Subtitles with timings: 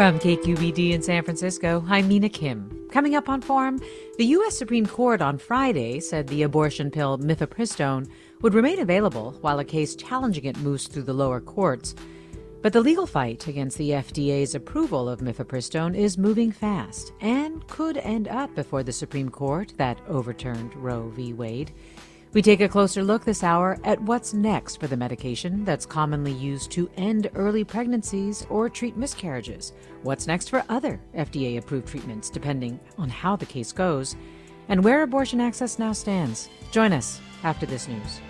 [0.00, 2.88] From KQED in San Francisco, I'm Mina Kim.
[2.90, 3.78] Coming up on Forum,
[4.16, 4.56] the U.S.
[4.56, 8.08] Supreme Court on Friday said the abortion pill mifepristone
[8.40, 11.94] would remain available while a case challenging it moves through the lower courts.
[12.62, 17.98] But the legal fight against the FDA's approval of mifepristone is moving fast and could
[17.98, 21.34] end up before the Supreme Court that overturned Roe v.
[21.34, 21.74] Wade.
[22.32, 26.30] We take a closer look this hour at what's next for the medication that's commonly
[26.30, 29.72] used to end early pregnancies or treat miscarriages.
[30.04, 34.14] What's next for other FDA approved treatments, depending on how the case goes,
[34.68, 36.48] and where abortion access now stands.
[36.70, 38.20] Join us after this news.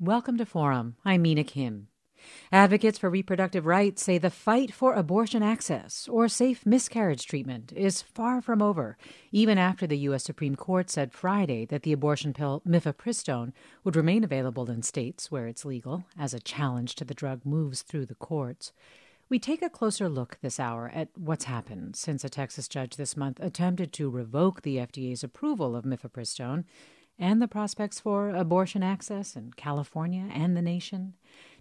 [0.00, 0.96] Welcome to Forum.
[1.04, 1.88] I'm Mina Kim.
[2.50, 8.02] Advocates for reproductive rights say the fight for abortion access or safe miscarriage treatment is
[8.02, 8.96] far from over,
[9.30, 10.24] even after the U.S.
[10.24, 13.52] Supreme Court said Friday that the abortion pill mifepristone
[13.84, 17.82] would remain available in states where it's legal as a challenge to the drug moves
[17.82, 18.72] through the courts.
[19.28, 23.16] We take a closer look this hour at what's happened since a Texas judge this
[23.16, 26.64] month attempted to revoke the FDA's approval of mifepristone
[27.18, 31.14] and the prospects for abortion access in California and the nation.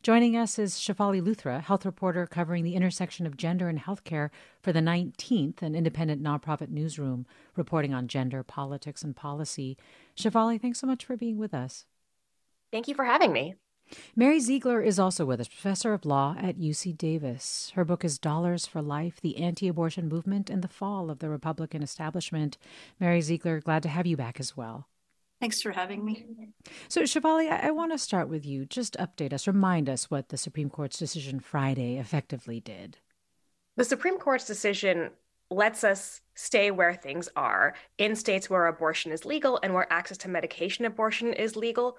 [0.04, 4.74] Joining us is Shefali Luthra, health reporter covering the intersection of gender and healthcare for
[4.74, 9.78] the 19th, an independent nonprofit newsroom reporting on gender, politics, and policy.
[10.18, 11.86] Shefali, thanks so much for being with us.
[12.72, 13.54] Thank you for having me.
[14.16, 17.72] Mary Ziegler is also with us, professor of law at UC Davis.
[17.76, 21.30] Her book is Dollars for Life The Anti Abortion Movement and the Fall of the
[21.30, 22.58] Republican Establishment.
[23.00, 24.88] Mary Ziegler, glad to have you back as well.
[25.42, 26.28] Thanks for having me.
[26.88, 28.64] So, Shefali, I, I want to start with you.
[28.64, 32.98] Just update us, remind us what the Supreme Court's decision Friday effectively did.
[33.76, 35.10] The Supreme Court's decision
[35.50, 40.18] lets us stay where things are in states where abortion is legal and where access
[40.20, 41.98] to medication abortion is legal.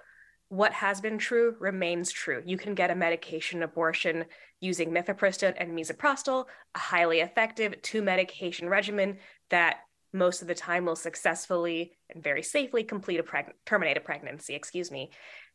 [0.48, 2.42] What has been true remains true.
[2.46, 4.24] You can get a medication abortion
[4.60, 6.44] using mifepristone and misoprostol,
[6.76, 9.18] a highly effective two medication regimen
[9.50, 9.80] that
[10.12, 14.54] most of the time will successfully and very safely complete a preg- terminate a pregnancy,
[14.54, 15.10] excuse me.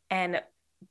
[0.10, 0.42] And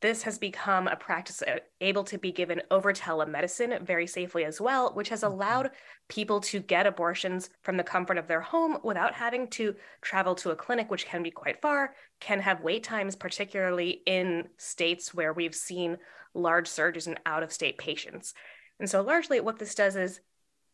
[0.01, 4.61] this has become a practice uh, able to be given over telemedicine very safely as
[4.61, 5.35] well, which has mm-hmm.
[5.35, 5.71] allowed
[6.09, 10.51] people to get abortions from the comfort of their home without having to travel to
[10.51, 15.33] a clinic, which can be quite far, can have wait times, particularly in states where
[15.33, 15.99] we've seen
[16.35, 18.35] large surges in out of state patients.
[18.79, 20.21] And so, largely, what this does is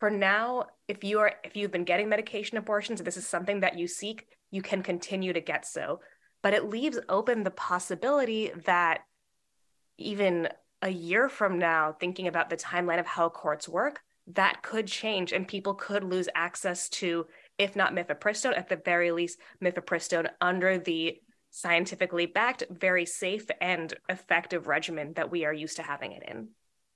[0.03, 3.61] for now, if you are if you've been getting medication abortions, if this is something
[3.61, 6.01] that you seek, you can continue to get so.
[6.43, 9.03] But it leaves open the possibility that
[9.99, 10.49] even
[10.83, 15.31] a year from now, thinking about the timeline of how courts work, that could change
[15.31, 17.27] and people could lose access to,
[17.57, 21.21] if not mifepristone, at the very least, mifepristone under the
[21.51, 26.49] scientifically backed, very safe and effective regimen that we are used to having it in.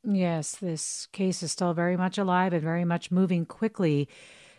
[0.09, 4.09] Yes, this case is still very much alive and very much moving quickly.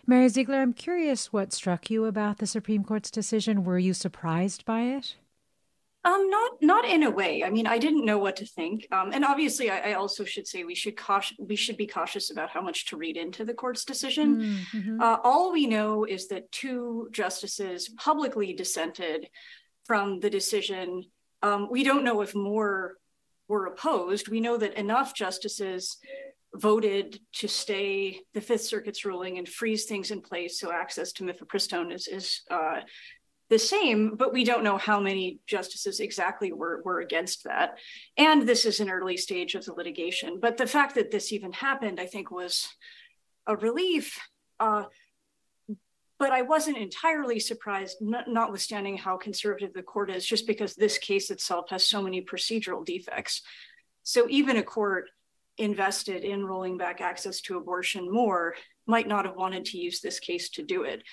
[0.06, 3.63] Mary Ziegler, I'm curious what struck you about the Supreme Court's decision.
[3.63, 5.16] Were you surprised by it?
[6.04, 7.44] Um, not not in a way.
[7.44, 8.88] I mean, I didn't know what to think.
[8.92, 12.31] Um, and obviously, I, I, also should say we should cautious we should be cautious
[12.31, 14.57] about how much to read into the court's decision.
[14.74, 15.01] Mm-hmm.
[15.01, 19.27] Uh, all we know is that two justices publicly dissented
[19.86, 21.04] from the decision.
[21.42, 22.95] Um, we don't know if more
[23.48, 25.98] were opposed, we know that enough justices
[26.56, 31.24] voted to stay the Fifth Circuit's ruling and freeze things in place so access to
[31.24, 32.80] mifepristone is, is uh,
[33.50, 37.78] the same, but we don't know how many justices exactly were, were against that.
[38.18, 40.40] And this is an early stage of the litigation.
[40.42, 42.68] But the fact that this even happened, I think, was
[43.46, 44.20] a relief.
[44.60, 44.86] Uh,
[46.19, 51.30] but I wasn't entirely surprised, notwithstanding how conservative the court is, just because this case
[51.30, 53.42] itself has so many procedural defects.
[54.04, 55.10] So even a court
[55.58, 58.56] invested in rolling back access to abortion more
[58.86, 61.04] might not have wanted to use this case to do it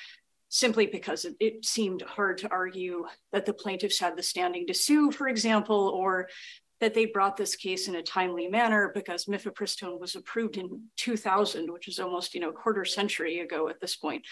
[0.49, 4.75] simply because it, it, seemed hard to argue that the plaintiffs had the standing to
[4.75, 6.29] sue, for example, or
[6.81, 11.73] that they brought this case in a timely manner because mifepristone was approved in 2000,
[11.73, 14.25] which is almost you know a quarter century ago at this point.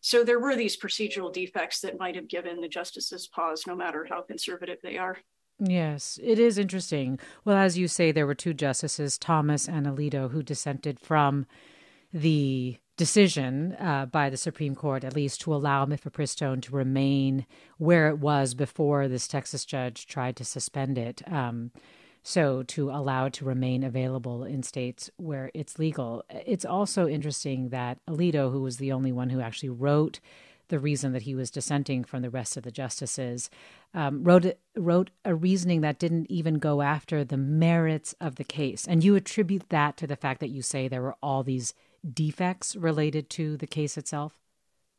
[0.00, 4.06] So there were these procedural defects that might have given the justices pause, no matter
[4.08, 5.18] how conservative they are.
[5.60, 7.18] Yes, it is interesting.
[7.44, 11.46] Well, as you say, there were two justices, Thomas and Alito, who dissented from
[12.12, 17.46] the decision uh, by the Supreme Court, at least to allow mifepristone to remain
[17.78, 21.22] where it was before this Texas judge tried to suspend it.
[21.30, 21.70] Um,
[22.28, 26.22] so to allow it to remain available in states where it's legal.
[26.28, 30.20] It's also interesting that Alito, who was the only one who actually wrote
[30.68, 33.48] the reason that he was dissenting from the rest of the justices,
[33.94, 34.44] um, wrote
[34.76, 38.86] wrote a reasoning that didn't even go after the merits of the case.
[38.86, 41.72] And you attribute that to the fact that you say there were all these
[42.12, 44.38] defects related to the case itself.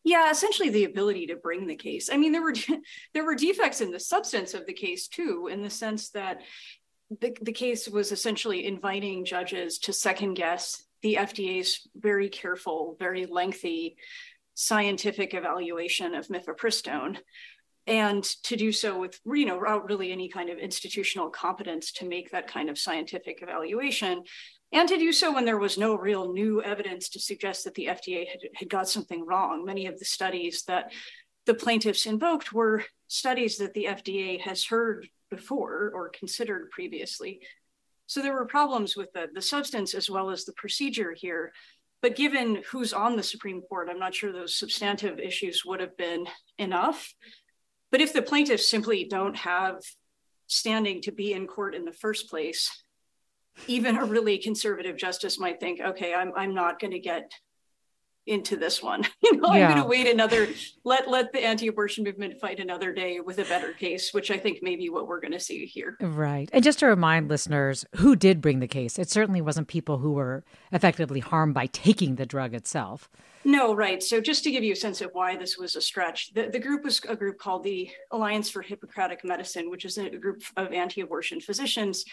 [0.04, 2.10] Yeah, essentially the ability to bring the case.
[2.12, 2.56] I mean, there were
[3.14, 6.42] there were defects in the substance of the case too, in the sense that
[7.10, 13.26] the, the case was essentially inviting judges to second guess the FDA's very careful, very
[13.26, 13.98] lengthy
[14.54, 17.18] scientific evaluation of mifepristone
[17.88, 22.06] and to do so with you know without really any kind of institutional competence to
[22.06, 24.22] make that kind of scientific evaluation
[24.72, 27.88] and to do so when there was no real new evidence to suggest that the
[27.88, 29.66] FDA had, had got something wrong.
[29.66, 30.92] Many of the studies that
[31.48, 37.42] the plaintiffs invoked were studies that the FDA has heard before or considered previously.
[38.08, 41.52] So there were problems with the, the substance as well as the procedure here.
[42.02, 45.98] But given who's on the Supreme Court, I'm not sure those substantive issues would have
[45.98, 46.26] been
[46.58, 47.14] enough.
[47.92, 49.82] But if the plaintiffs simply don't have
[50.48, 52.84] standing to be in court in the first place,
[53.68, 57.32] even a really conservative justice might think, okay, I'm, I'm not going to get
[58.30, 59.06] into this one.
[59.22, 59.68] You know, yeah.
[59.68, 60.48] I'm going to wait another
[60.86, 64.64] let let the anti-abortion movement fight another day with a better case, which I think
[64.64, 65.98] may be what we're going to see here.
[66.00, 66.50] Right.
[66.54, 70.14] And just to remind listeners who did bring the case, it certainly wasn't people who
[70.14, 73.10] were effectively harmed by taking the drug itself.
[73.44, 74.02] No, right.
[74.02, 76.60] So just to give you a sense of why this was a stretch, the, the
[76.60, 80.72] group was a group called the Alliance for Hippocratic Medicine, which is a group of
[80.72, 82.06] anti-abortion physicians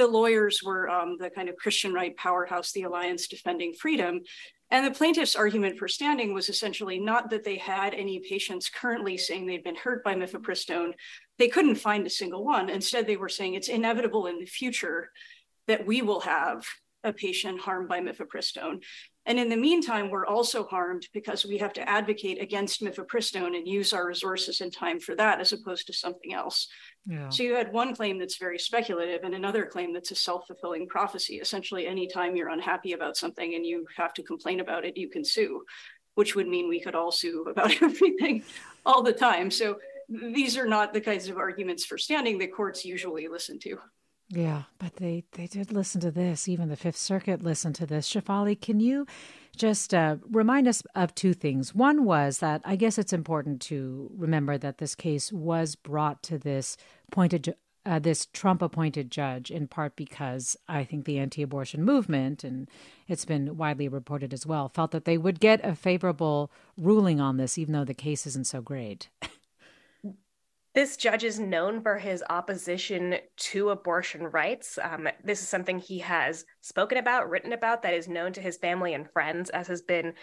[0.00, 4.22] the lawyers were um, the kind of Christian right powerhouse, the Alliance Defending Freedom.
[4.70, 9.16] And the plaintiff's argument for standing was essentially not that they had any patients currently
[9.16, 10.92] saying they'd been hurt by mifepristone.
[11.38, 12.70] They couldn't find a single one.
[12.70, 15.10] Instead, they were saying it's inevitable in the future
[15.66, 16.64] that we will have
[17.02, 18.82] a patient harmed by mifepristone.
[19.26, 23.66] And in the meantime, we're also harmed because we have to advocate against mifepristone and
[23.66, 26.68] use our resources and time for that as opposed to something else.
[27.06, 27.28] Yeah.
[27.30, 31.36] So you had one claim that's very speculative and another claim that's a self-fulfilling prophecy.
[31.36, 35.24] Essentially, anytime you're unhappy about something and you have to complain about it, you can
[35.24, 35.64] sue,
[36.14, 38.44] which would mean we could all sue about everything
[38.84, 39.50] all the time.
[39.50, 43.78] So these are not the kinds of arguments for standing that courts usually listen to.
[44.28, 46.46] Yeah, but they they did listen to this.
[46.46, 48.08] Even the Fifth Circuit listened to this.
[48.08, 49.06] Shefali, can you
[49.56, 51.74] just uh, remind us of two things?
[51.74, 56.38] One was that I guess it's important to remember that this case was brought to
[56.38, 56.76] this
[57.10, 57.54] pointed
[57.86, 62.68] uh, this Trump appointed judge in part because I think the anti abortion movement, and
[63.08, 67.36] it's been widely reported as well, felt that they would get a favorable ruling on
[67.36, 69.08] this, even though the case isn't so great.
[70.72, 74.78] This judge is known for his opposition to abortion rights.
[74.80, 78.56] Um, this is something he has spoken about, written about, that is known to his
[78.56, 80.14] family and friends, as has been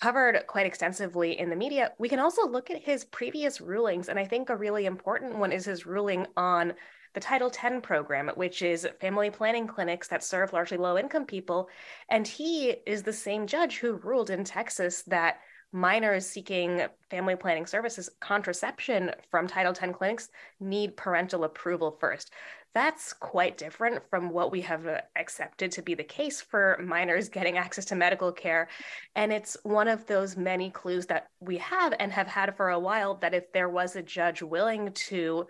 [0.00, 1.92] covered quite extensively in the media.
[1.98, 5.52] We can also look at his previous rulings, and I think a really important one
[5.52, 6.72] is his ruling on
[7.12, 11.68] the Title X program, which is family planning clinics that serve largely low income people.
[12.08, 15.40] And he is the same judge who ruled in Texas that
[15.74, 20.28] minors seeking family planning services, contraception from Title X clinics
[20.60, 22.30] need parental approval first.
[22.74, 27.58] That's quite different from what we have accepted to be the case for minors getting
[27.58, 28.68] access to medical care.
[29.16, 32.78] And it's one of those many clues that we have and have had for a
[32.78, 35.48] while that if there was a judge willing to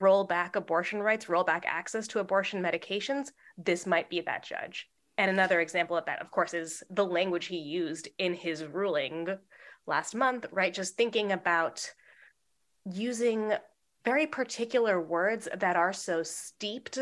[0.00, 4.88] roll back abortion rights, roll back access to abortion medications, this might be that judge.
[5.18, 9.38] And another example of that, of course, is the language he used in his ruling
[9.86, 10.72] last month, right?
[10.72, 11.90] Just thinking about
[12.90, 13.52] using
[14.04, 16.98] very particular words that are so steeped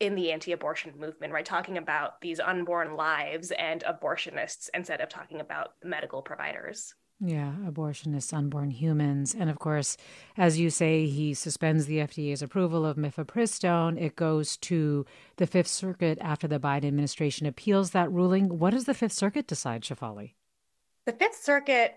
[0.00, 1.44] in the anti-abortion movement, right?
[1.44, 6.94] Talking about these unborn lives and abortionists instead of talking about medical providers.
[7.22, 9.34] Yeah, abortionists, unborn humans.
[9.38, 9.98] And of course,
[10.38, 14.00] as you say, he suspends the FDA's approval of mifepristone.
[14.00, 15.04] It goes to
[15.36, 18.58] the Fifth Circuit after the Biden administration appeals that ruling.
[18.58, 20.32] What does the Fifth Circuit decide, Shefali?
[21.04, 21.96] The Fifth Circuit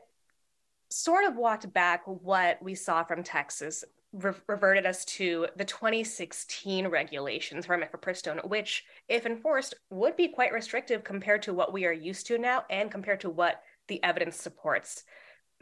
[0.93, 3.83] sort of walked back what we saw from Texas
[4.13, 10.53] re- reverted us to the 2016 regulations for mifepristone, which, if enforced, would be quite
[10.53, 14.35] restrictive compared to what we are used to now and compared to what the evidence
[14.37, 15.03] supports.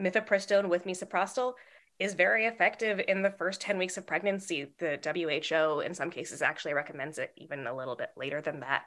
[0.00, 1.54] Mifepristone with misoprostol
[1.98, 4.72] is very effective in the first 10 weeks of pregnancy.
[4.78, 8.84] The WHO, in some cases, actually recommends it even a little bit later than that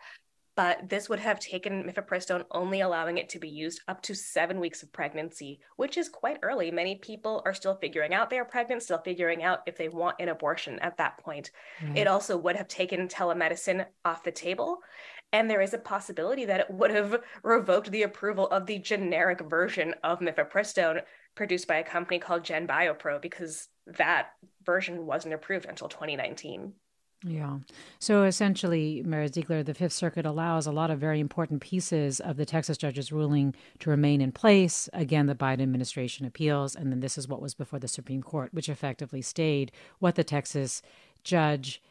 [0.56, 4.60] but this would have taken mifepristone only allowing it to be used up to seven
[4.60, 6.72] weeks of pregnancy, which is quite early.
[6.72, 10.16] Many people are still figuring out they are pregnant, still figuring out if they want
[10.20, 11.52] an abortion at that point.
[11.82, 11.98] Mm-hmm.
[11.98, 14.80] It also would have taken telemedicine off the table.
[15.34, 19.42] And there is a possibility that it would have revoked the approval of the generic
[19.42, 21.02] version of mifepristone
[21.36, 24.30] produced by a company called GenBioPro because that
[24.66, 26.74] version wasn't approved until 2019.
[27.28, 27.58] Yeah.
[27.98, 32.38] So essentially, Meredith Ziegler, the Fifth Circuit allows a lot of very important pieces of
[32.38, 34.88] the Texas judge's ruling to remain in place.
[34.94, 38.54] Again, the Biden administration appeals, and then this is what was before the Supreme Court,
[38.54, 40.84] which effectively stayed what the Texas
[41.24, 41.82] judge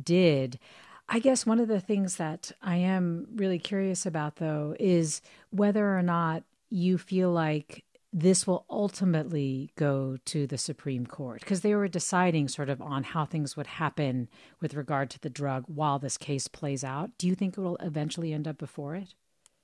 [0.00, 0.60] did.
[1.08, 5.20] I guess one of the things that I am really curious about, though, is
[5.50, 7.84] whether or not you feel like
[8.16, 13.02] this will ultimately go to the Supreme Court because they were deciding sort of on
[13.02, 14.28] how things would happen
[14.60, 17.10] with regard to the drug while this case plays out.
[17.18, 19.14] Do you think it will eventually end up before it?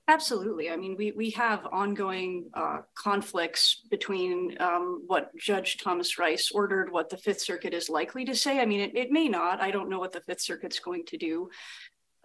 [0.08, 0.68] Absolutely.
[0.68, 6.90] I mean, we, we have ongoing uh, conflicts between um, what Judge Thomas Rice ordered,
[6.90, 8.58] what the Fifth Circuit is likely to say.
[8.58, 9.60] I mean, it, it may not.
[9.60, 11.50] I don't know what the Fifth Circuit's going to do.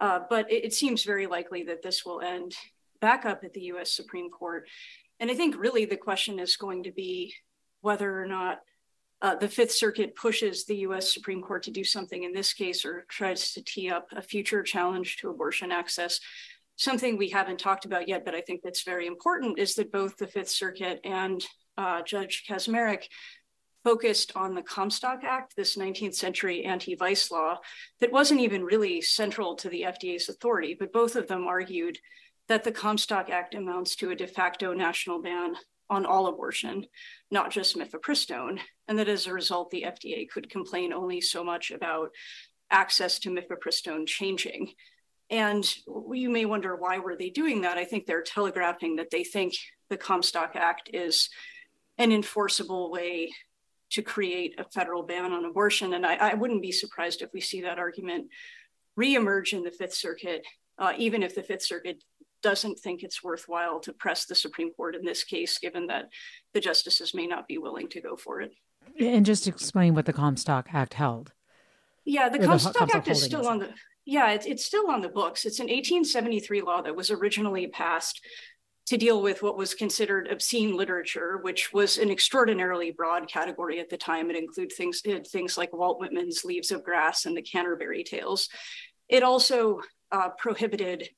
[0.00, 2.56] Uh, but it, it seems very likely that this will end
[3.00, 4.66] back up at the US Supreme Court.
[5.20, 7.34] And I think really the question is going to be
[7.80, 8.58] whether or not
[9.22, 12.84] uh, the Fifth Circuit pushes the US Supreme Court to do something in this case
[12.84, 16.20] or tries to tee up a future challenge to abortion access.
[16.76, 20.18] Something we haven't talked about yet, but I think that's very important, is that both
[20.18, 21.44] the Fifth Circuit and
[21.78, 23.04] uh, Judge Kacsmaryk
[23.82, 27.58] focused on the Comstock Act, this 19th century anti vice law
[28.00, 31.96] that wasn't even really central to the FDA's authority, but both of them argued
[32.48, 35.54] that the Comstock Act amounts to a de facto national ban
[35.88, 36.86] on all abortion,
[37.30, 41.70] not just mifepristone, and that as a result, the FDA could complain only so much
[41.70, 42.10] about
[42.70, 44.72] access to mifepristone changing.
[45.30, 45.68] And
[46.12, 47.78] you may wonder why were they doing that?
[47.78, 49.54] I think they're telegraphing that they think
[49.88, 51.30] the Comstock Act is
[51.98, 53.32] an enforceable way
[53.90, 55.94] to create a federal ban on abortion.
[55.94, 58.28] And I, I wouldn't be surprised if we see that argument
[58.98, 60.44] reemerge in the Fifth Circuit,
[60.78, 62.02] uh, even if the Fifth Circuit
[62.42, 66.10] doesn't think it's worthwhile to press the Supreme Court in this case, given that
[66.54, 68.52] the justices may not be willing to go for it.
[69.00, 71.32] And just explain what the Comstock Act held.
[72.04, 73.70] Yeah, the Comstock, the Comstock Act is still on the
[74.06, 75.44] yeah, it's, it's still on the books.
[75.44, 78.24] It's an 1873 law that was originally passed
[78.86, 83.90] to deal with what was considered obscene literature, which was an extraordinarily broad category at
[83.90, 84.30] the time.
[84.30, 88.48] It included things, it things like Walt Whitman's Leaves of Grass and the Canterbury Tales.
[89.08, 89.80] It also
[90.12, 91.08] uh, prohibited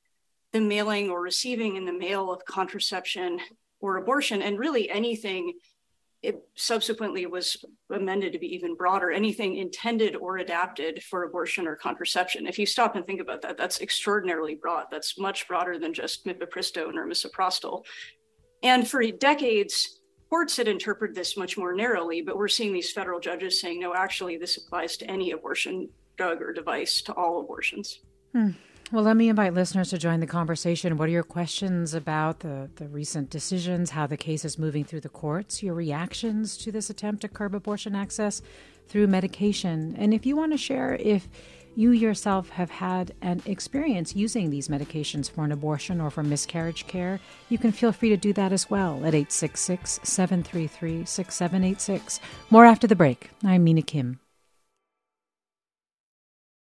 [0.52, 3.40] the mailing or receiving in the mail of contraception
[3.80, 5.54] or abortion, and really anything.
[6.20, 11.76] It subsequently was amended to be even broader anything intended or adapted for abortion or
[11.76, 12.48] contraception.
[12.48, 14.86] If you stop and think about that, that's extraordinarily broad.
[14.90, 17.84] That's much broader than just mifepristone or misoprostol.
[18.64, 23.20] And for decades, courts had interpreted this much more narrowly, but we're seeing these federal
[23.20, 28.00] judges saying, no, actually, this applies to any abortion drug or device, to all abortions.
[28.32, 28.50] Hmm.
[28.90, 30.96] Well, let me invite listeners to join the conversation.
[30.96, 35.02] What are your questions about the, the recent decisions, how the case is moving through
[35.02, 38.40] the courts, your reactions to this attempt to curb abortion access
[38.88, 39.94] through medication?
[39.98, 41.28] And if you want to share if
[41.76, 46.86] you yourself have had an experience using these medications for an abortion or for miscarriage
[46.86, 52.20] care, you can feel free to do that as well at 866 733 6786.
[52.48, 53.28] More after the break.
[53.44, 54.18] I'm Mina Kim.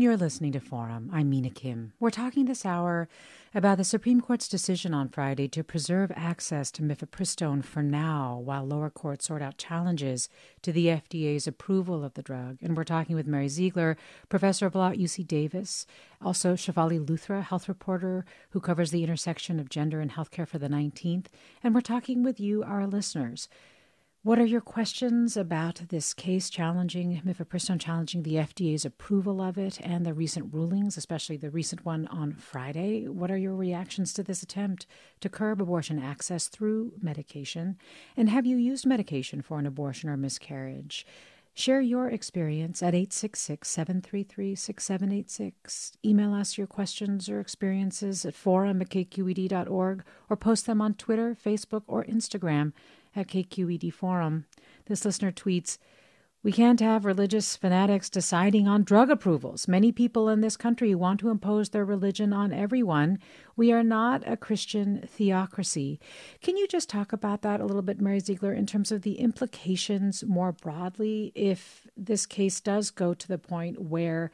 [0.00, 1.10] You're listening to Forum.
[1.12, 1.92] I'm Mina Kim.
[1.98, 3.08] We're talking this hour
[3.52, 8.64] about the Supreme Court's decision on Friday to preserve access to mifepristone for now while
[8.64, 10.28] lower courts sort out challenges
[10.62, 12.58] to the FDA's approval of the drug.
[12.62, 13.96] And we're talking with Mary Ziegler,
[14.28, 15.84] professor of law at UC Davis,
[16.22, 20.68] also Shefali Luthra, health reporter who covers the intersection of gender and healthcare for the
[20.68, 21.26] 19th.
[21.60, 23.48] And we're talking with you, our listeners.
[24.28, 29.80] What are your questions about this case challenging mifepristone, challenging the FDA's approval of it
[29.80, 33.08] and the recent rulings, especially the recent one on Friday?
[33.08, 34.86] What are your reactions to this attempt
[35.20, 37.78] to curb abortion access through medication?
[38.18, 41.06] And have you used medication for an abortion or miscarriage?
[41.54, 45.92] Share your experience at 866 733 6786.
[46.04, 51.34] Email us your questions or experiences at forum at kqed.org or post them on Twitter,
[51.34, 52.74] Facebook, or Instagram
[53.14, 54.46] at KQED Forum.
[54.86, 55.78] This listener tweets,
[56.42, 59.66] we can't have religious fanatics deciding on drug approvals.
[59.66, 63.18] Many people in this country want to impose their religion on everyone.
[63.56, 65.98] We are not a Christian theocracy.
[66.40, 69.18] Can you just talk about that a little bit, Mary Ziegler, in terms of the
[69.18, 74.30] implications more broadly if this case does go to the point where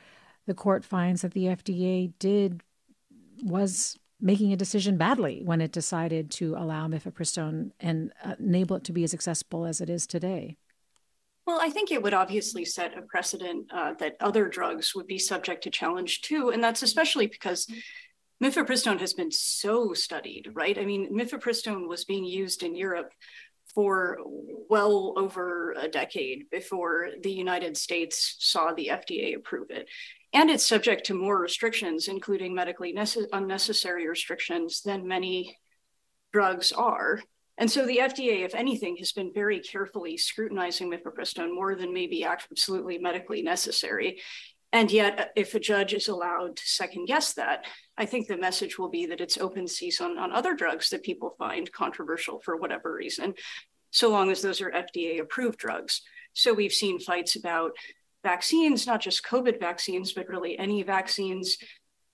[0.47, 2.63] the court finds that the FDA did
[3.43, 8.85] was making a decision badly when it decided to allow mifepristone and uh, enable it
[8.85, 10.57] to be as accessible as it is today?
[11.47, 15.19] Well, I think it would obviously set a precedent uh, that other drugs would be
[15.19, 16.49] subject to challenge too.
[16.49, 17.67] And that's especially because
[18.43, 20.79] mifepristone has been so studied, right?
[20.79, 23.13] I mean, mifepristone was being used in Europe
[23.75, 24.19] for
[24.71, 29.87] well over a decade before the United States saw the FDA approve it.
[30.35, 35.57] And it's subject to more restrictions, including medically nece- unnecessary restrictions, than many
[36.33, 37.21] drugs are.
[37.57, 42.25] And so the FDA, if anything, has been very carefully scrutinizing mifepristone more than maybe
[42.25, 44.21] absolutely medically necessary.
[44.73, 47.65] And yet, if a judge is allowed to second guess that,
[47.97, 51.37] I think the message will be that it's open season on other drugs that people
[51.39, 53.35] find controversial for whatever reason,
[53.93, 56.03] so long as those are FDA approved drugs.
[56.33, 57.77] So we've seen fights about
[58.25, 61.59] vaccines, not just COVID vaccines, but really any vaccines,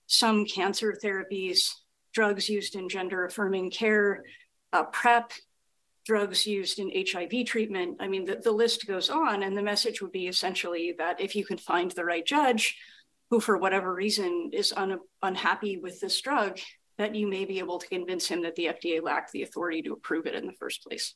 [0.05, 1.71] some cancer therapies,
[2.13, 4.23] drugs used in gender affirming care,
[4.73, 5.31] uh, PrEP,
[6.05, 7.97] drugs used in HIV treatment.
[7.99, 9.43] I mean, the, the list goes on.
[9.43, 12.77] And the message would be essentially that if you can find the right judge
[13.29, 16.59] who, for whatever reason, is un- unhappy with this drug,
[16.97, 19.93] that you may be able to convince him that the FDA lacked the authority to
[19.93, 21.15] approve it in the first place.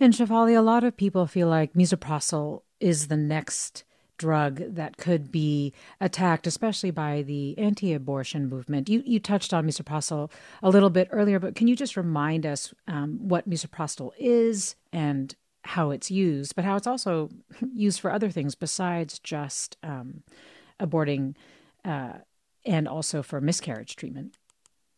[0.00, 3.84] And Shefali, a lot of people feel like misoprostol is the next
[4.16, 8.88] drug that could be attacked, especially by the anti-abortion movement.
[8.88, 10.30] You you touched on misoprostol
[10.62, 15.34] a little bit earlier, but can you just remind us um, what misoprostol is and
[15.62, 17.30] how it's used, but how it's also
[17.74, 20.22] used for other things besides just um,
[20.78, 21.34] aborting,
[21.84, 22.14] uh,
[22.64, 24.36] and also for miscarriage treatment?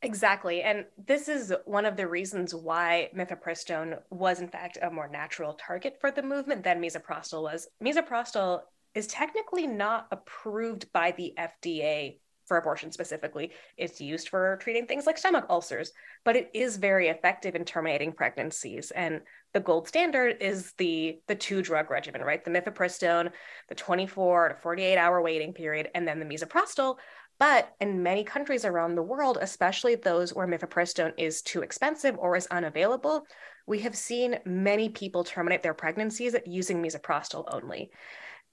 [0.03, 0.63] Exactly.
[0.63, 5.55] And this is one of the reasons why mifepristone was, in fact, a more natural
[5.55, 7.69] target for the movement than misoprostol was.
[7.83, 8.61] Misoprostol
[8.97, 13.53] is technically not approved by the FDA for abortion specifically.
[13.77, 15.93] It's used for treating things like stomach ulcers,
[16.25, 18.91] but it is very effective in terminating pregnancies.
[18.93, 19.21] And
[19.53, 22.43] the gold standard is the the two drug regimen, right?
[22.43, 23.33] The mifepristone,
[23.69, 26.97] the 24 to 48 hour waiting period, and then the misoprostol.
[27.39, 32.35] But in many countries around the world, especially those where mifepristone is too expensive or
[32.35, 33.27] is unavailable,
[33.67, 37.91] we have seen many people terminate their pregnancies using misoprostol only.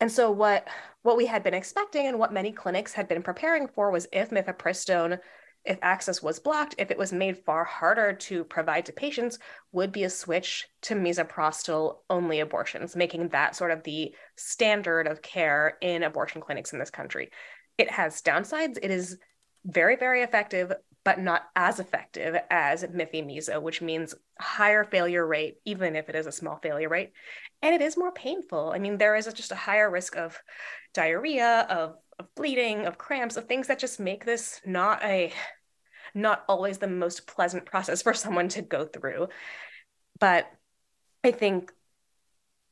[0.04, 0.68] And so what
[1.04, 4.32] what we had been expecting and what many clinics had been preparing for was if
[4.32, 5.18] mifepristone
[5.64, 9.40] if access was blocked, if it was made far harder to provide to patients,
[9.72, 15.22] would be a switch to misoprostol only abortions, making that sort of the standard of
[15.22, 17.30] care in abortion clinics in this country.
[17.78, 18.78] It has downsides.
[18.82, 19.18] It is
[19.64, 25.96] very, very effective, but not as effective as Mify which means higher failure rate, even
[25.96, 27.12] if it is a small failure rate.
[27.62, 28.72] And it is more painful.
[28.74, 30.42] I mean, there is just a higher risk of
[30.94, 35.34] diarrhea, of, of bleeding, of cramps, of things that just make this not a
[36.16, 39.28] not always the most pleasant process for someone to go through.
[40.20, 40.48] But
[41.24, 41.74] I think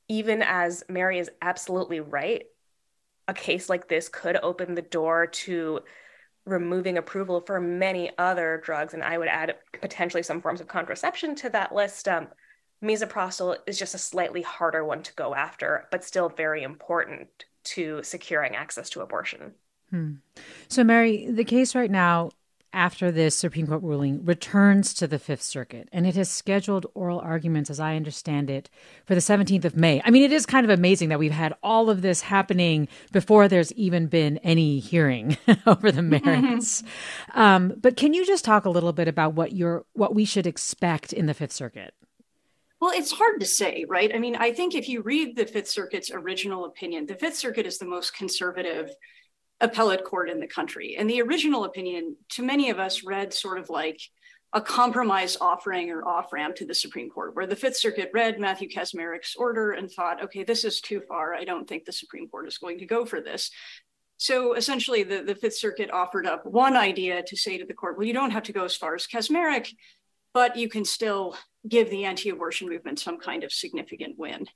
[0.07, 2.43] even as Mary is absolutely right,
[3.27, 5.81] a case like this could open the door to
[6.45, 11.35] removing approval for many other drugs, and I would add potentially some forms of contraception
[11.35, 12.07] to that list.
[12.07, 12.27] Um,
[12.83, 17.27] misoprostol is just a slightly harder one to go after, but still very important
[17.63, 19.53] to securing access to abortion.
[19.91, 20.13] Hmm.
[20.67, 22.31] So, Mary, the case right now
[22.73, 27.19] after this Supreme Court ruling returns to the Fifth Circuit, and it has scheduled oral
[27.19, 28.69] arguments, as I understand it,
[29.05, 30.01] for the 17th of May.
[30.05, 33.47] I mean, it is kind of amazing that we've had all of this happening before
[33.47, 36.83] there's even been any hearing over the merits.
[37.33, 40.47] um, but can you just talk a little bit about what you're, what we should
[40.47, 41.93] expect in the Fifth Circuit?
[42.81, 44.11] Well, it's hard to say, right?
[44.13, 47.67] I mean, I think if you read the Fifth Circuit's original opinion, the Fifth Circuit
[47.67, 48.89] is the most conservative
[49.61, 50.95] appellate court in the country.
[50.97, 54.01] And the original opinion, to many of us, read sort of like
[54.53, 58.39] a compromise offering or off ramp to the Supreme Court, where the Fifth Circuit read
[58.39, 61.33] Matthew Kacsmaryk's order and thought, okay, this is too far.
[61.33, 63.49] I don't think the Supreme Court is going to go for this.
[64.17, 67.97] So essentially, the, the Fifth Circuit offered up one idea to say to the court,
[67.97, 69.73] well, you don't have to go as far as Kacsmaryk,
[70.33, 74.47] but you can still give the anti abortion movement some kind of significant win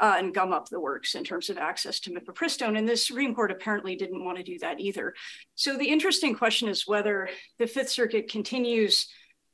[0.00, 2.76] uh, and gum up the works in terms of access to mifepristone.
[2.76, 5.14] And the Supreme Court apparently didn't want to do that either.
[5.54, 7.28] So the interesting question is whether
[7.58, 9.08] the Fifth Circuit continues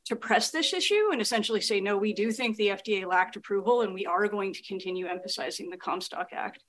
[0.06, 3.82] to press this issue and essentially say, no, we do think the FDA lacked approval
[3.82, 6.62] and we are going to continue emphasizing the Comstock Act.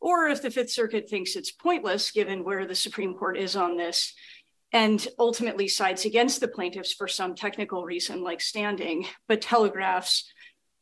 [0.00, 3.76] Or if the Fifth Circuit thinks it's pointless, given where the Supreme Court is on
[3.76, 4.14] this,
[4.72, 10.30] and ultimately sides against the plaintiffs for some technical reason like standing, but telegraphs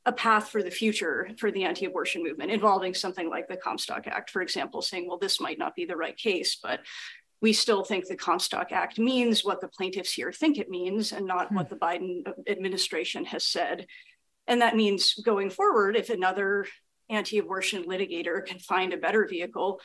[0.07, 4.07] a path for the future for the anti abortion movement involving something like the Comstock
[4.07, 6.81] Act, for example, saying, well, this might not be the right case, but
[7.43, 11.27] we still think the Comstock Act means what the plaintiffs here think it means and
[11.27, 11.57] not hmm.
[11.57, 13.87] what the Biden administration has said.
[14.47, 16.67] And that means going forward, if another
[17.11, 19.81] anti abortion litigator can find a better vehicle,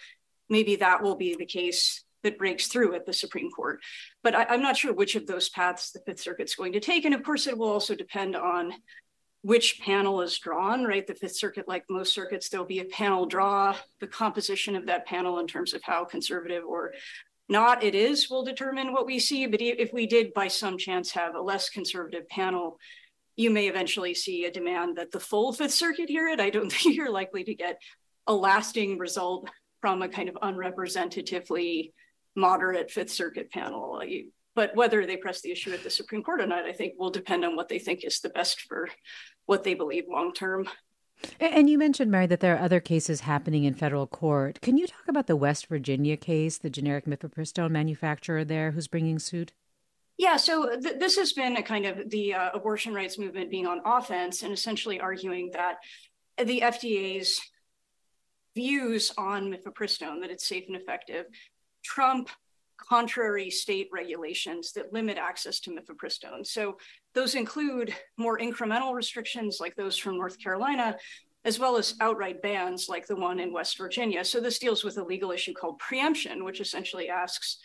[0.50, 3.80] maybe that will be the case that breaks through at the Supreme Court.
[4.24, 7.06] But I, am not sure which of those paths the Fifth Circuit's going to take.
[7.06, 8.74] And of course, it will also depend on
[9.44, 11.06] which panel is drawn, right?
[11.06, 13.76] The Fifth Circuit, like most circuits, there'll be a panel draw.
[14.00, 16.94] The composition of that panel in terms of how conservative or
[17.50, 19.48] not it is will determine what we see.
[19.48, 22.78] But if we did by some chance have a less conservative panel,
[23.36, 26.40] you may eventually see a demand that the full Fifth Circuit hear it.
[26.40, 27.82] I don't think you're likely to get
[28.28, 29.50] a lasting result
[29.82, 31.94] from a kind of unrepresentatively
[32.36, 34.00] moderate Fifth Circuit panel.
[34.02, 34.06] Uh,
[34.54, 37.10] but whether they press the issue at the Supreme Court or not, I think will
[37.10, 38.90] depend on what they think is the best for
[39.52, 40.66] what they believe long term.
[41.42, 44.62] And you mentioned, Mary, that there are other cases happening in federal court.
[44.62, 49.20] Can you talk about the West Virginia case, the generic mifepristone manufacturer there who's bringing
[49.20, 49.52] suit?
[50.18, 53.68] Yeah, so th- this has been a kind of the uh, abortion rights movement being
[53.68, 55.80] on offense and essentially arguing that
[56.38, 57.42] the FDA's
[58.56, 61.26] views on mifepristone, that it's safe and effective,
[61.84, 62.30] trump
[62.78, 66.48] contrary state regulations that limit access to mifepristone.
[66.48, 66.78] So
[67.14, 70.98] those include more incremental restrictions like those from North Carolina,
[71.44, 74.24] as well as outright bans like the one in West Virginia.
[74.24, 77.58] So this deals with a legal issue called preemption, which essentially asks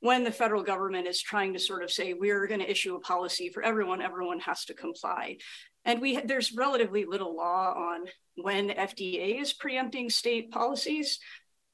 [0.00, 3.00] when the federal government is trying to sort of say we're going to issue a
[3.00, 5.36] policy for everyone, everyone has to comply.
[5.84, 11.18] And we there's relatively little law on when FDA is preempting state policies.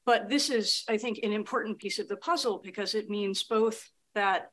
[0.05, 3.89] But this is, I think, an important piece of the puzzle because it means both
[4.15, 4.49] that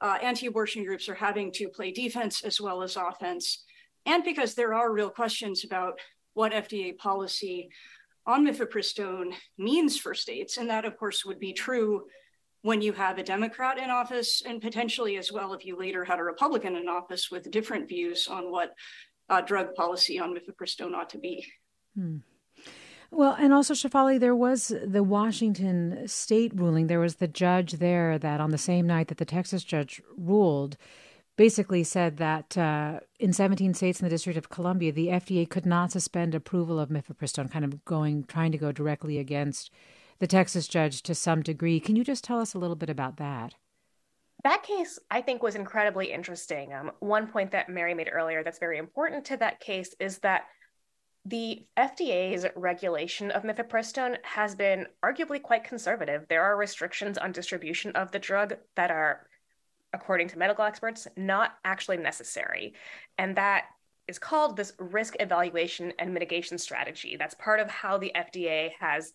[0.00, 3.64] uh, anti abortion groups are having to play defense as well as offense,
[4.06, 5.98] and because there are real questions about
[6.34, 7.68] what FDA policy
[8.26, 10.58] on mifepristone means for states.
[10.58, 12.04] And that, of course, would be true
[12.62, 16.18] when you have a Democrat in office, and potentially as well if you later had
[16.18, 18.74] a Republican in office with different views on what
[19.30, 21.46] uh, drug policy on mifepristone ought to be.
[21.94, 22.18] Hmm.
[23.10, 26.86] Well, and also, Shefali, there was the Washington state ruling.
[26.86, 30.76] There was the judge there that on the same night that the Texas judge ruled,
[31.36, 35.64] basically said that uh, in 17 states in the District of Columbia, the FDA could
[35.64, 39.70] not suspend approval of mifepristone, kind of going, trying to go directly against
[40.18, 41.80] the Texas judge to some degree.
[41.80, 43.54] Can you just tell us a little bit about that?
[44.44, 46.72] that case, I think, was incredibly interesting.
[46.72, 50.44] Um, one point that Mary made earlier that's very important to that case is that
[51.28, 56.24] the FDA's regulation of mifepristone has been arguably quite conservative.
[56.28, 59.26] There are restrictions on distribution of the drug that are,
[59.92, 62.72] according to medical experts, not actually necessary.
[63.18, 63.64] And that
[64.06, 67.16] is called this risk evaluation and mitigation strategy.
[67.18, 69.12] That's part of how the FDA has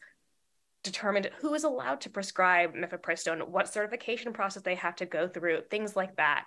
[0.83, 5.61] determined who is allowed to prescribe mifepristone, what certification process they have to go through,
[5.71, 6.45] things like that.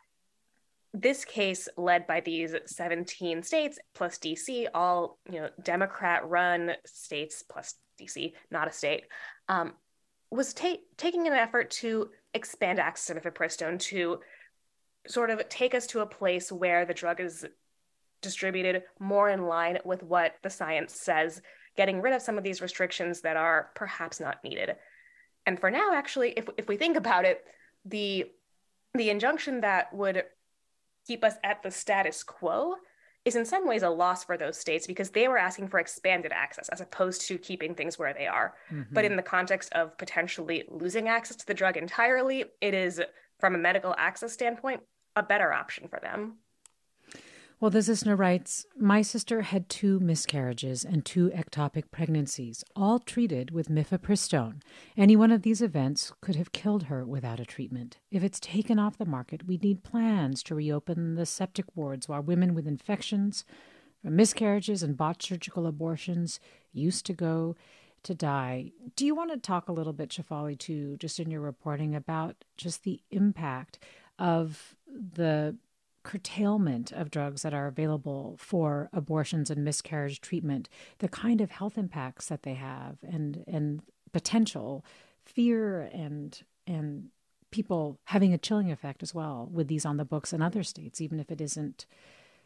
[0.99, 7.75] This case, led by these 17 states plus DC, all you know, Democrat-run states plus
[8.01, 9.05] DC, not a state,
[9.51, 9.75] um,
[10.31, 14.21] was ta- taking an effort to expand access to mifepristone to
[15.07, 17.45] sort of take us to a place where the drug is
[18.23, 21.43] distributed more in line with what the science says
[21.77, 24.77] getting rid of some of these restrictions that are perhaps not needed.
[25.45, 27.45] And for now, actually, if, if we think about it,
[27.85, 28.25] the
[28.95, 30.25] the injunction that would
[31.07, 32.75] keep us at the status quo
[33.25, 36.31] is in some ways a loss for those states because they were asking for expanded
[36.33, 38.55] access as opposed to keeping things where they are.
[38.71, 38.95] Mm-hmm.
[38.95, 43.03] But in the context of potentially losing access to the drug entirely, it is,
[43.41, 44.81] from a medical access standpoint,
[45.17, 46.37] a better option for them.
[47.59, 53.51] Well, this listener writes My sister had two miscarriages and two ectopic pregnancies, all treated
[53.51, 54.61] with mifepristone.
[54.95, 57.97] Any one of these events could have killed her without a treatment.
[58.11, 62.21] If it's taken off the market, we need plans to reopen the septic wards while
[62.21, 63.47] women with infections
[64.03, 66.39] from miscarriages and botched surgical abortions
[66.75, 67.57] used to go
[68.03, 68.73] to die.
[68.97, 72.45] Do you want to talk a little bit, Shefali, too, just in your reporting about
[72.59, 73.79] just the impact
[74.19, 75.57] of the
[76.07, 81.77] curtailment of drugs that are available for abortions and miscarriage treatment, the kind of health
[81.77, 84.85] impacts that they have, and and potential
[85.25, 87.09] fear and and
[87.51, 91.01] people having a chilling effect as well with these on the books in other states,
[91.01, 91.87] even if it isn't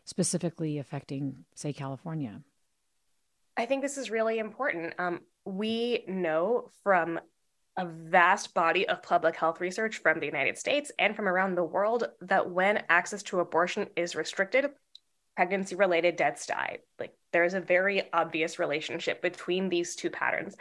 [0.05, 2.40] specifically affecting, say, California.
[3.59, 4.94] I think this is really important.
[4.99, 7.20] Um, we know from
[7.76, 11.64] a vast body of public health research from the United States and from around the
[11.64, 14.70] world that when access to abortion is restricted,
[15.37, 16.78] pregnancy related deaths die.
[16.98, 20.56] Like there's a very obvious relationship between these two patterns.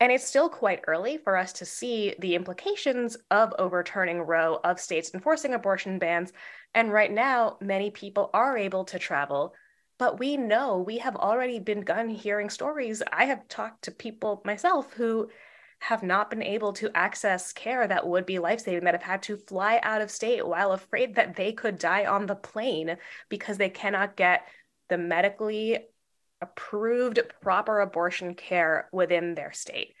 [0.00, 4.78] And it's still quite early for us to see the implications of overturning Roe, of
[4.78, 6.32] states enforcing abortion bans.
[6.74, 9.54] And right now, many people are able to travel.
[9.98, 13.02] But we know we have already begun hearing stories.
[13.12, 15.28] I have talked to people myself who
[15.80, 19.22] have not been able to access care that would be life saving, that have had
[19.22, 22.96] to fly out of state while afraid that they could die on the plane
[23.28, 24.46] because they cannot get
[24.88, 25.78] the medically
[26.40, 29.94] approved proper abortion care within their state.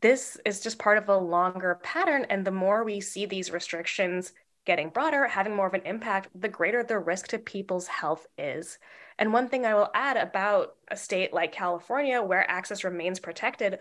[0.00, 2.26] This is just part of a longer pattern.
[2.28, 4.32] And the more we see these restrictions
[4.64, 8.78] getting broader, having more of an impact, the greater the risk to people's health is.
[9.18, 13.78] And one thing I will add about a state like California, where access remains protected,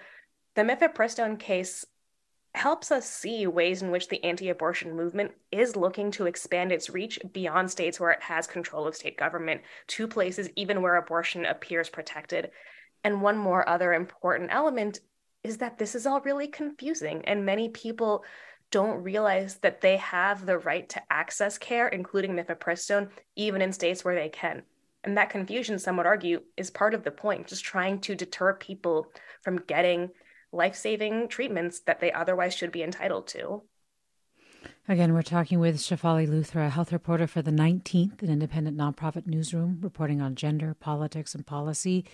[0.56, 1.86] the mifepristone case
[2.56, 6.90] helps us see ways in which the anti abortion movement is looking to expand its
[6.90, 11.46] reach beyond states where it has control of state government to places even where abortion
[11.46, 12.52] appears protected.
[13.04, 15.00] And one more other important element
[15.44, 18.24] is that this is all really confusing, and many people
[18.72, 24.04] don't realize that they have the right to access care, including mifepristone, even in states
[24.04, 24.64] where they can.
[25.04, 28.56] And that confusion, some would argue, is part of the point, just trying to deter
[28.56, 29.12] people
[29.44, 30.10] from getting
[30.56, 33.64] life saving treatments that they otherwise should be entitled to.
[34.88, 39.26] Again, we're talking with Shefali Luthra, a health reporter for the 19th, an independent nonprofit
[39.26, 42.06] newsroom reporting on gender, politics, and policy.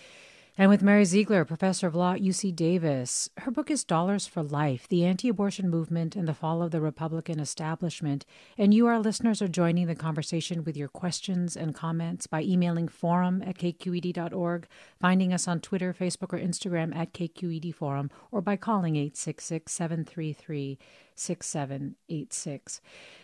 [0.58, 3.30] And with Mary Ziegler, professor of law at UC Davis.
[3.38, 6.82] Her book is Dollars for Life The Anti Abortion Movement and the Fall of the
[6.82, 8.26] Republican Establishment.
[8.58, 12.90] And you, our listeners, are joining the conversation with your questions and comments by emailing
[12.90, 14.68] forum at kqed.org,
[15.00, 20.78] finding us on Twitter, Facebook, or Instagram at KQED Forum, or by calling 866 733
[21.16, 22.82] 6786.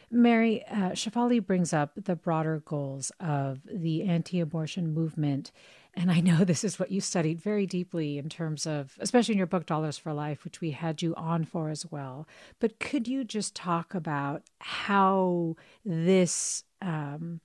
[0.09, 5.51] Mary, uh, Shefali brings up the broader goals of the anti abortion movement
[5.97, 9.37] and I know this is what you studied very deeply in terms of, especially in
[9.37, 12.27] your book, Dollars for Life, which we had you on for as well.
[12.59, 17.41] But could you just talk about how this, um,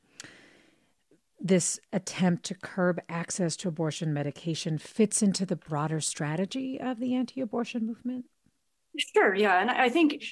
[1.40, 7.14] this attempt to curb access to abortion medication fits into the broader strategy of the
[7.14, 8.26] anti abortion movement?
[8.96, 9.60] Sure, yeah.
[9.60, 10.22] And I think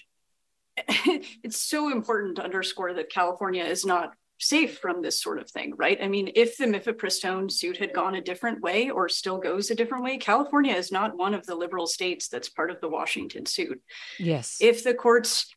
[0.77, 5.75] it's so important to underscore that California is not safe from this sort of thing,
[5.77, 5.99] right?
[6.03, 9.75] I mean, if the mifepristone suit had gone a different way or still goes a
[9.75, 13.47] different way, California is not one of the liberal states that's part of the Washington
[13.47, 13.81] suit.
[14.19, 14.59] Yes.
[14.61, 15.55] If the courts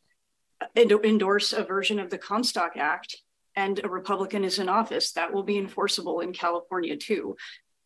[0.76, 3.16] endorse a version of the Comstock Act
[3.56, 7.36] and a Republican is in office, that will be enforceable in California too.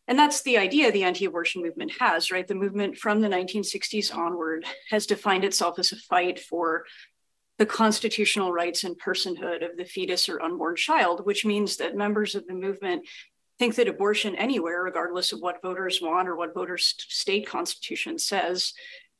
[0.07, 2.47] And that's the idea the anti abortion movement has, right?
[2.47, 6.85] The movement from the 1960s onward has defined itself as a fight for
[7.59, 12.33] the constitutional rights and personhood of the fetus or unborn child, which means that members
[12.33, 13.05] of the movement
[13.59, 18.73] think that abortion anywhere, regardless of what voters want or what voters' state constitution says,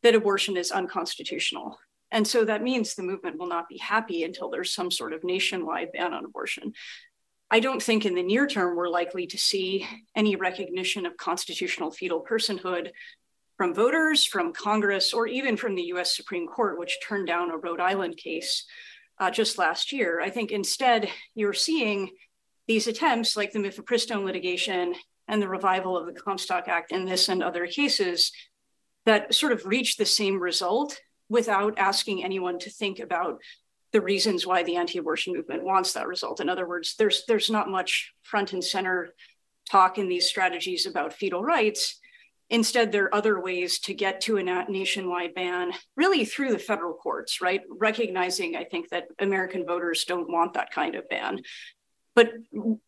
[0.03, 1.77] that abortion is unconstitutional.
[2.11, 5.25] And so that means the movement will not be happy until there's some sort of
[5.25, 6.71] nationwide ban on abortion.
[7.51, 11.91] I don't think in the near term we're likely to see any recognition of constitutional
[11.91, 12.91] fetal personhood
[13.59, 17.57] from voters, from Congress, or even from the US Supreme Court, which turned down a
[17.57, 18.65] Rhode Island case
[19.19, 20.21] uh, just last year.
[20.21, 22.09] I think instead you're seeing
[22.69, 24.95] these attempts, like the mifepristone litigation
[25.27, 28.31] and the revival of the Comstock Act in this and other cases,
[29.05, 33.41] that sort of reach the same result without asking anyone to think about
[33.91, 36.39] the reasons why the anti-abortion movement wants that result.
[36.39, 39.13] In other words, there's there's not much front and center
[39.69, 41.98] talk in these strategies about fetal rights.
[42.49, 46.93] Instead, there are other ways to get to a nationwide ban, really through the federal
[46.93, 47.61] courts, right?
[47.69, 51.41] Recognizing, I think, that American voters don't want that kind of ban,
[52.15, 52.31] but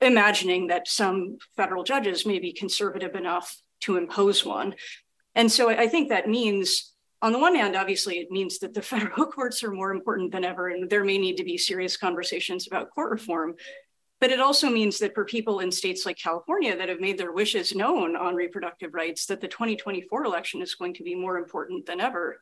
[0.02, 4.74] imagining that some federal judges may be conservative enough to impose one.
[5.36, 8.82] And so I think that means on the one hand, obviously, it means that the
[8.94, 12.68] federal courts are more important than ever, and there may need to be serious conversations
[12.68, 13.56] about court reform.
[14.22, 17.34] But it also means that for people in states like California that have made their
[17.34, 21.86] wishes known on reproductive rights, that the 2024 election is going to be more important
[21.86, 22.40] than ever.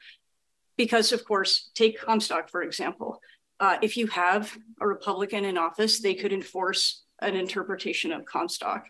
[0.78, 3.20] Because, of course, take Comstock, for example.
[3.60, 8.86] Uh, if you have a Republican in office, they could enforce an interpretation of Comstock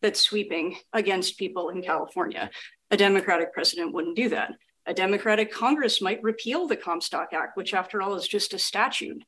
[0.00, 2.50] that's sweeping against people in California.
[2.90, 4.52] A Democratic president wouldn't do that
[4.86, 9.22] a Democratic Congress might repeal the Comstock Act, which, after all, is just a statute.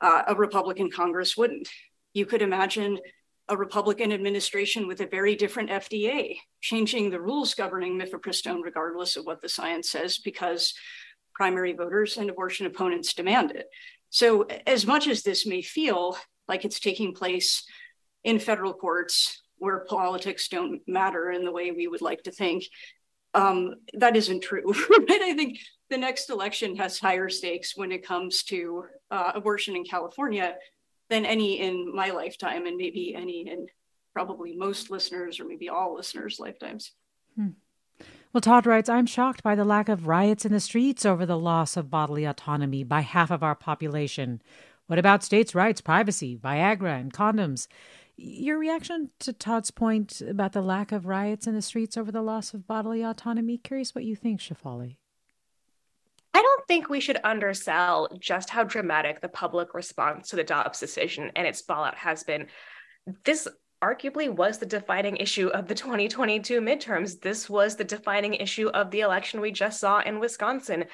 [0.00, 1.68] Uh, a Republican Congress wouldn't.
[2.12, 2.98] You could imagine
[3.48, 9.24] a Republican administration with a very different FDA changing the rules governing mifepristone, regardless of
[9.24, 10.74] what the science says, because
[11.34, 13.66] primary voters and abortion opponents demand it.
[14.10, 16.16] So, as much as this may feel
[16.46, 17.64] like it's taking place
[18.24, 22.64] in federal courts where politics don't matter in the way we would like to think,
[23.34, 24.72] um, that isn't true.
[24.90, 25.58] I think
[25.90, 30.54] the next election has higher stakes when it comes to uh, abortion in California
[31.10, 33.66] than any in my lifetime, and maybe any in
[34.12, 36.92] probably most listeners or maybe all listeners' lifetimes.
[37.36, 37.50] Hmm.
[38.32, 41.38] Well, Todd writes, I'm shocked by the lack of riots in the streets over the
[41.38, 44.42] loss of bodily autonomy by half of our population.
[44.86, 47.68] What about states' rights, privacy, Viagra, and condoms?
[48.16, 52.22] Your reaction to Todd's point about the lack of riots in the streets over the
[52.22, 54.96] loss of bodily autonomy, curious what you think, Shefali.
[56.38, 60.78] I don't think we should undersell just how dramatic the public response to the Dobbs
[60.78, 62.46] decision and its fallout has been.
[63.24, 63.48] This
[63.82, 67.20] arguably was the defining issue of the 2022 midterms.
[67.20, 70.84] This was the defining issue of the election we just saw in Wisconsin.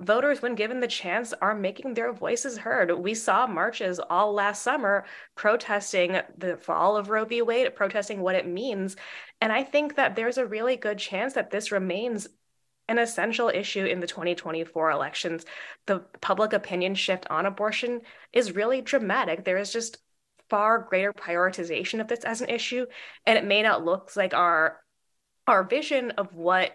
[0.00, 2.90] Voters, when given the chance, are making their voices heard.
[2.90, 5.04] We saw marches all last summer
[5.34, 7.42] protesting the fall of Roe v.
[7.42, 8.96] Wade, protesting what it means.
[9.42, 12.28] And I think that there's a really good chance that this remains
[12.88, 15.44] an essential issue in the 2024 elections.
[15.86, 19.44] The public opinion shift on abortion is really dramatic.
[19.44, 19.98] There is just
[20.48, 22.86] far greater prioritization of this as an issue
[23.26, 24.80] and it may not look like our
[25.46, 26.72] our vision of what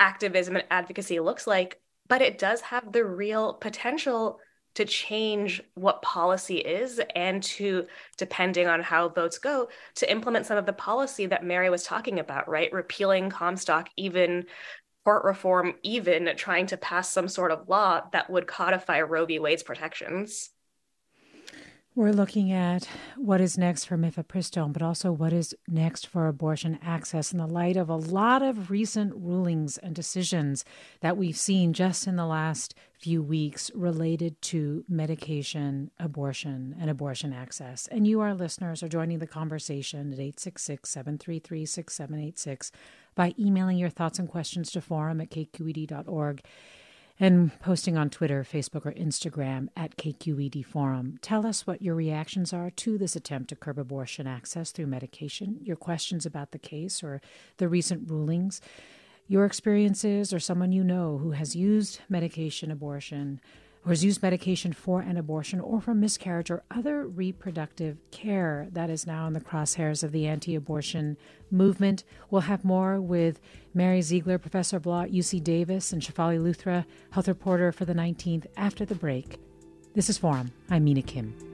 [0.00, 4.40] activism and advocacy looks like but it does have the real potential
[4.74, 7.86] to change what policy is and to
[8.18, 12.18] depending on how votes go to implement some of the policy that mary was talking
[12.18, 14.44] about right repealing comstock even
[15.04, 19.38] court reform even trying to pass some sort of law that would codify roe v.
[19.38, 20.50] Wade's protections
[21.96, 26.76] we're looking at what is next for mifepristone, but also what is next for abortion
[26.82, 30.64] access in the light of a lot of recent rulings and decisions
[31.02, 37.32] that we've seen just in the last few weeks related to medication, abortion, and abortion
[37.32, 37.86] access.
[37.86, 42.72] And you, our listeners, are joining the conversation at 866 733 6786
[43.14, 46.42] by emailing your thoughts and questions to forum at kqed.org
[47.20, 51.18] and posting on Twitter, Facebook, or Instagram at KQED Forum.
[51.22, 55.58] Tell us what your reactions are to this attempt to curb abortion access through medication,
[55.62, 57.20] your questions about the case or
[57.58, 58.60] the recent rulings,
[59.28, 63.40] your experiences, or someone you know who has used medication abortion
[63.84, 68.90] or has used medication for an abortion or for miscarriage or other reproductive care that
[68.90, 71.16] is now in the crosshairs of the anti abortion
[71.50, 72.04] movement.
[72.30, 73.40] We'll have more with
[73.74, 77.94] Mary Ziegler, Professor of Law at UC Davis, and Shefali Luthra, health reporter for the
[77.94, 79.38] 19th, after the break.
[79.94, 80.50] This is Forum.
[80.70, 81.53] I'm Mina Kim.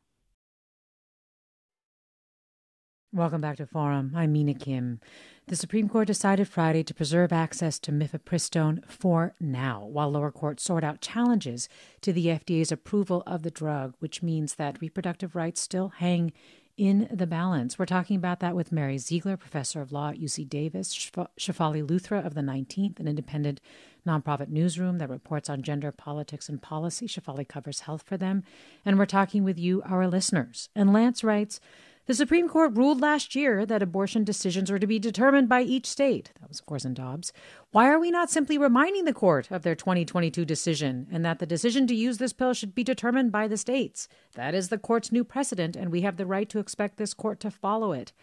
[3.13, 4.13] Welcome back to Forum.
[4.15, 5.01] I'm Mina Kim.
[5.47, 10.63] The Supreme Court decided Friday to preserve access to mifepristone for now, while lower courts
[10.63, 11.67] sort out challenges
[11.99, 16.31] to the FDA's approval of the drug, which means that reproductive rights still hang
[16.77, 17.77] in the balance.
[17.77, 22.25] We're talking about that with Mary Ziegler, professor of law at UC Davis, Shefali Luthra
[22.25, 23.59] of the 19th, an independent
[24.07, 27.07] nonprofit newsroom that reports on gender, politics, and policy.
[27.07, 28.43] Shefali covers health for them.
[28.85, 30.69] And we're talking with you, our listeners.
[30.73, 31.59] And Lance writes,
[32.07, 35.85] the Supreme Court ruled last year that abortion decisions were to be determined by each
[35.85, 36.31] state.
[36.39, 37.31] That was, of course, in Dobbs.
[37.71, 41.45] Why are we not simply reminding the court of their 2022 decision and that the
[41.45, 44.07] decision to use this pill should be determined by the states?
[44.33, 47.39] That is the court's new precedent, and we have the right to expect this court
[47.41, 48.13] to follow it.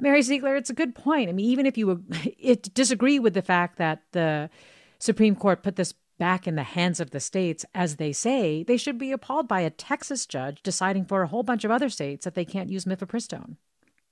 [0.00, 1.28] Mary Ziegler, it's a good point.
[1.28, 2.04] I mean, even if you
[2.74, 4.50] disagree with the fact that the
[4.98, 8.76] Supreme Court put this back in the hands of the states, as they say, they
[8.76, 12.24] should be appalled by a Texas judge deciding for a whole bunch of other states
[12.24, 13.56] that they can't use mifepristone.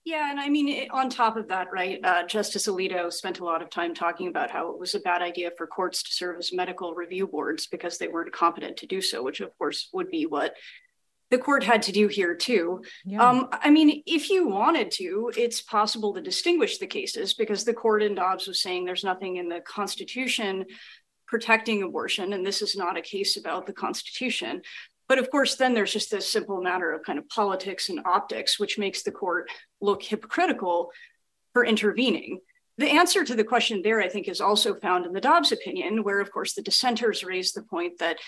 [0.04, 3.44] Yeah, and I mean, it, on top of that, right, uh, Justice Alito spent a
[3.44, 6.38] lot of time talking about how it was a bad idea for courts to serve
[6.38, 10.10] as medical review boards because they weren't competent to do so, which of course would
[10.10, 10.54] be what
[11.30, 12.82] the court had to do here too.
[13.04, 13.26] Yeah.
[13.26, 17.74] Um, I mean, if you wanted to, it's possible to distinguish the cases because the
[17.74, 20.64] court in Dobbs was saying there's nothing in the Constitution
[21.28, 24.62] protecting abortion, and this is not a case about the Constitution.
[25.08, 28.58] But of course, then there's just this simple matter of kind of politics and optics,
[28.58, 29.50] which makes the court
[29.80, 30.90] look hypocritical
[31.52, 32.40] for intervening.
[32.76, 36.04] The answer to the question there, I think, is also found in the Dobbs opinion,
[36.04, 38.18] where, of course, the dissenters raised the point that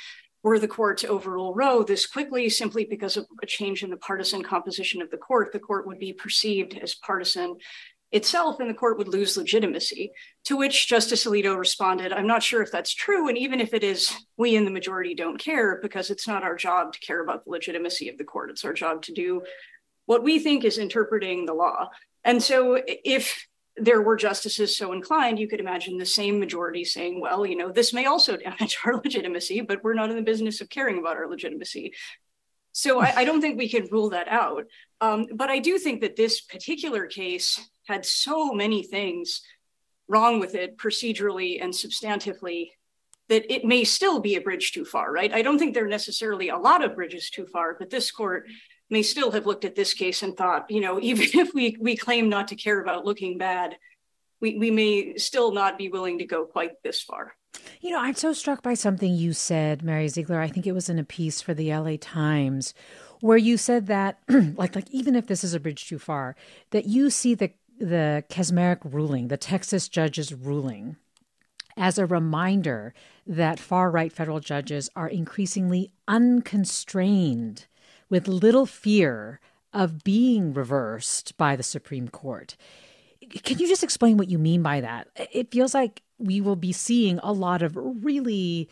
[0.42, 3.96] were the court to overrule Roe this quickly, simply because of a change in the
[3.98, 7.56] partisan composition of the court, the court would be perceived as partisan
[8.12, 10.12] itself and the court would lose legitimacy.
[10.44, 13.28] To which Justice Alito responded, I'm not sure if that's true.
[13.28, 16.56] And even if it is, we in the majority don't care because it's not our
[16.56, 18.50] job to care about the legitimacy of the court.
[18.50, 19.42] It's our job to do
[20.06, 21.88] what we think is interpreting the law.
[22.24, 23.46] And so if
[23.76, 27.70] there were justices so inclined, you could imagine the same majority saying, well, you know,
[27.70, 31.16] this may also damage our legitimacy, but we're not in the business of caring about
[31.16, 31.92] our legitimacy.
[32.72, 34.64] So I, I don't think we can rule that out.
[35.00, 39.42] Um, but I do think that this particular case had so many things
[40.08, 42.70] wrong with it procedurally and substantively
[43.28, 45.32] that it may still be a bridge too far, right?
[45.32, 48.46] I don't think there are necessarily a lot of bridges too far, but this court
[48.90, 51.96] may still have looked at this case and thought, you know, even if we, we
[51.96, 53.76] claim not to care about looking bad,
[54.40, 57.34] we, we may still not be willing to go quite this far.
[57.80, 60.40] You know, I'm so struck by something you said, Mary Ziegler.
[60.40, 62.74] I think it was in a piece for the LA Times
[63.20, 66.36] where you said that like like even if this is a bridge too far,
[66.70, 70.96] that you see the the Kacsmaryk ruling, the Texas judge's ruling
[71.76, 72.92] as a reminder
[73.26, 77.66] that far right federal judges are increasingly unconstrained
[78.10, 79.40] with little fear
[79.72, 82.56] of being reversed by the Supreme Court.
[83.30, 85.08] Can you just explain what you mean by that?
[85.32, 88.68] It feels like we will be seeing a lot of really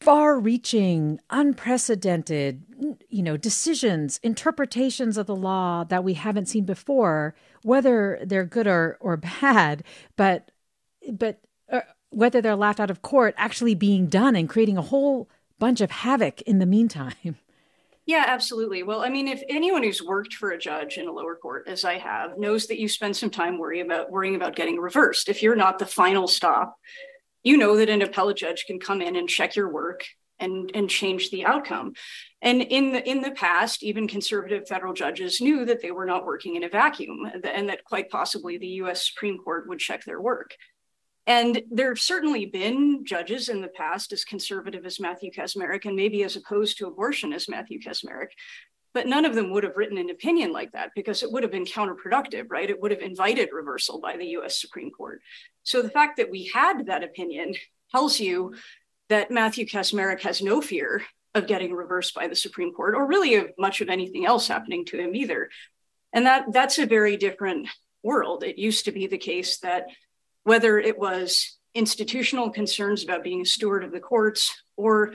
[0.00, 2.62] far reaching, unprecedented,
[3.10, 8.66] you know, decisions, interpretations of the law that we haven't seen before, whether they're good
[8.66, 9.84] or, or bad,
[10.16, 10.50] but,
[11.12, 11.40] but
[11.70, 15.80] uh, whether they're laughed out of court actually being done and creating a whole bunch
[15.80, 17.36] of havoc in the meantime.
[18.10, 18.82] Yeah, absolutely.
[18.82, 21.84] Well, I mean, if anyone who's worked for a judge in a lower court, as
[21.84, 25.28] I have, knows that you spend some time worrying about worrying about getting reversed.
[25.28, 26.74] If you're not the final stop,
[27.44, 30.04] you know that an appellate judge can come in and check your work
[30.40, 31.92] and and change the outcome.
[32.42, 36.26] And in the in the past, even conservative federal judges knew that they were not
[36.26, 39.08] working in a vacuum, and that quite possibly the U.S.
[39.08, 40.56] Supreme Court would check their work.
[41.30, 45.94] And there have certainly been judges in the past as conservative as Matthew Kacsmaryk, and
[45.94, 48.30] maybe as opposed to abortion as Matthew Kacsmaryk,
[48.94, 51.52] but none of them would have written an opinion like that because it would have
[51.52, 52.68] been counterproductive, right?
[52.68, 55.22] It would have invited reversal by the US Supreme Court.
[55.62, 57.54] So the fact that we had that opinion
[57.92, 58.56] tells you
[59.08, 61.00] that Matthew Kacsmaryk has no fear
[61.36, 64.84] of getting reversed by the Supreme Court or really of much of anything else happening
[64.86, 65.48] to him either.
[66.12, 67.68] And that that's a very different
[68.02, 68.42] world.
[68.42, 69.86] It used to be the case that
[70.44, 75.12] whether it was institutional concerns about being a steward of the courts or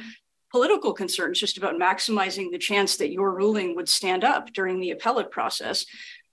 [0.51, 4.91] political concerns just about maximizing the chance that your ruling would stand up during the
[4.91, 5.85] appellate process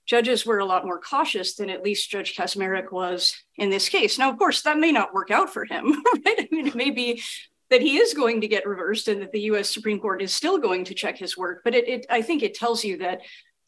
[0.05, 4.17] judges were a lot more cautious than at least judge kacsmaryk was in this case.
[4.17, 5.91] Now of course that may not work out for him
[6.25, 6.39] right?
[6.39, 7.21] I mean it may be
[7.69, 10.57] that he is going to get reversed and that the us supreme court is still
[10.57, 13.21] going to check his work but it, it i think it tells you that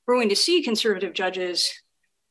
[0.06, 1.72] we're going to see conservative judges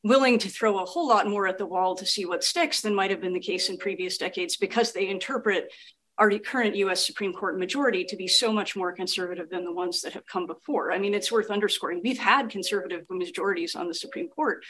[0.05, 2.93] willing to throw a whole lot more at the wall to see what sticks than
[2.93, 5.73] might have been the case in previous decades because they interpret
[6.19, 10.01] our current US Supreme Court majority to be so much more conservative than the ones
[10.01, 10.91] that have come before.
[10.91, 12.01] I mean, it's worth underscoring.
[12.03, 14.63] We've had conservative majorities on the Supreme Court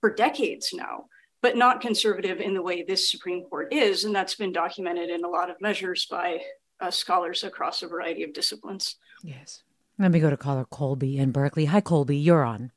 [0.00, 1.04] for decades now,
[1.42, 4.04] but not conservative in the way this Supreme Court is.
[4.04, 6.40] And that's been documented in a lot of measures by
[6.80, 8.96] uh, scholars across a variety of disciplines.
[9.22, 9.62] Yes.
[9.98, 11.66] Let me go to caller Colby in Berkeley.
[11.66, 12.72] Hi, Colby, you're on.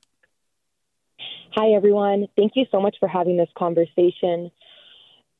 [1.55, 2.27] Hi, everyone.
[2.35, 4.49] Thank you so much for having this conversation.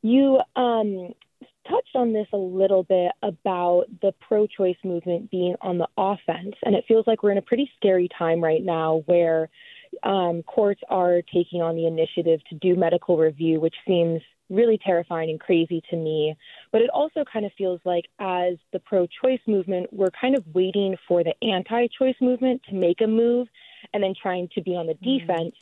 [0.04, 1.14] You um,
[1.68, 6.54] touched on this a little bit about the pro choice movement being on the offense.
[6.64, 9.50] And it feels like we're in a pretty scary time right now where
[10.04, 15.32] um, courts are taking on the initiative to do medical review, which seems really terrifying
[15.32, 16.36] and crazy to me.
[16.72, 20.44] But it also kind of feels like, as the pro choice movement, we're kind of
[20.54, 23.48] waiting for the anti choice movement to make a move
[23.94, 25.26] and then trying to be on the mm-hmm.
[25.26, 25.56] defense.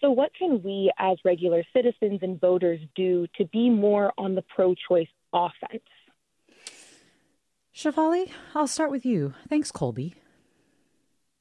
[0.00, 4.42] So, what can we as regular citizens and voters do to be more on the
[4.42, 5.82] pro choice offense?
[7.74, 9.34] Shefali, I'll start with you.
[9.48, 10.14] Thanks, Colby.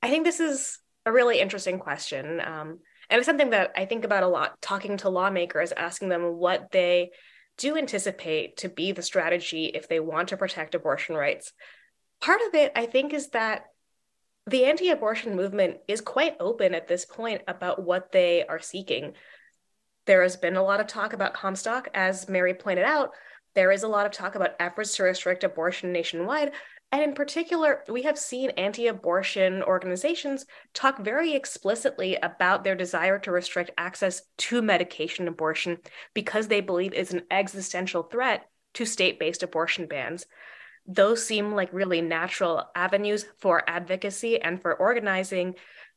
[0.01, 2.39] I think this is a really interesting question.
[2.39, 2.80] Um,
[3.10, 6.72] and it's something that I think about a lot talking to lawmakers, asking them what
[6.72, 7.12] they
[7.58, 11.53] do anticipate to be the strategy if they want to protect abortion rights.
[12.22, 13.66] Part of it, I think, is that
[14.48, 19.14] the anti abortion movement is quite open at this point about what they are seeking.
[20.06, 23.12] There has been a lot of talk about Comstock, as Mary pointed out.
[23.56, 26.54] There is a lot of talk about efforts to restrict abortion nationwide.
[26.93, 33.20] And in particular, we have seen anti abortion organizations talk very explicitly about their desire
[33.20, 35.80] to restrict access to medication abortion
[36.14, 40.26] because they believe it's an existential threat to state based abortion bans
[40.88, 45.55] those seem like really natural avenues for advocacy and for organizing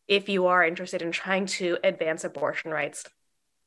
[0.09, 3.05] if you are interested in trying to advance abortion rights.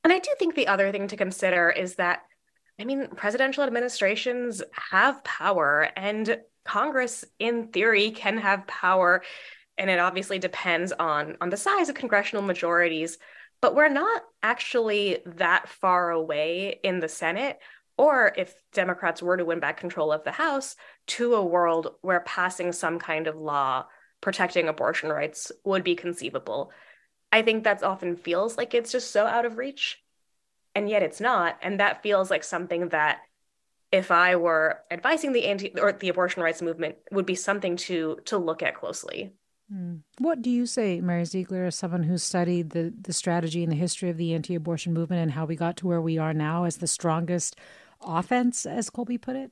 [0.04, 2.24] And I do think the other thing to consider is that,
[2.78, 4.62] I mean, presidential administrations
[4.92, 9.24] have power, and Congress, in theory, can have power.
[9.78, 13.18] And it obviously depends on, on the size of congressional majorities.
[13.62, 17.60] But we're not actually that far away in the Senate
[17.98, 20.76] or if Democrats were to win back control of the House,
[21.08, 23.86] to a world where passing some kind of law
[24.22, 26.72] protecting abortion rights would be conceivable.
[27.32, 30.02] I think that often feels like it's just so out of reach,
[30.74, 31.58] and yet it's not.
[31.62, 33.20] And that feels like something that,
[33.92, 38.18] if I were advising the anti or the abortion rights movement, would be something to
[38.26, 39.34] to look at closely.
[39.72, 39.98] Hmm.
[40.18, 43.78] What do you say, Mary Ziegler, as someone who's studied the the strategy and the
[43.78, 46.78] history of the anti-abortion movement and how we got to where we are now as
[46.78, 47.56] the strongest
[48.06, 49.52] offense, as Colby put it?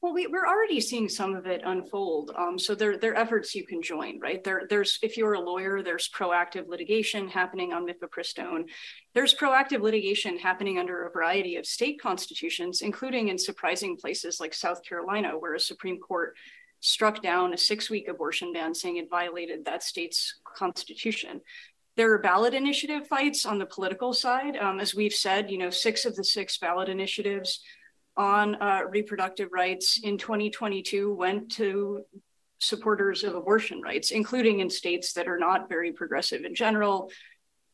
[0.00, 2.30] Well, we, are already seeing some of it unfold.
[2.36, 4.44] Um, so there, there are efforts you can join, right?
[4.44, 8.68] There, there's if you're a lawyer, there's proactive litigation happening on mifepristone.
[9.12, 14.54] There's proactive litigation happening under a variety of state constitutions, including in surprising places like
[14.54, 16.36] South Carolina, where a Supreme Court
[16.78, 21.40] struck down a six-week abortion ban, saying it violated that state's constitution.
[21.98, 24.56] There are ballot initiative fights on the political side.
[24.56, 27.60] Um, as we've said, you know, six of the six ballot initiatives
[28.16, 32.02] on uh, reproductive rights in 2022 went to
[32.60, 37.10] supporters of abortion rights, including in states that are not very progressive in general,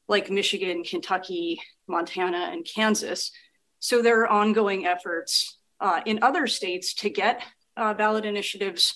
[0.08, 3.30] like Michigan, Kentucky, Montana, and Kansas.
[3.78, 7.42] So there are ongoing efforts uh, in other states to get
[7.76, 8.94] uh, ballot initiatives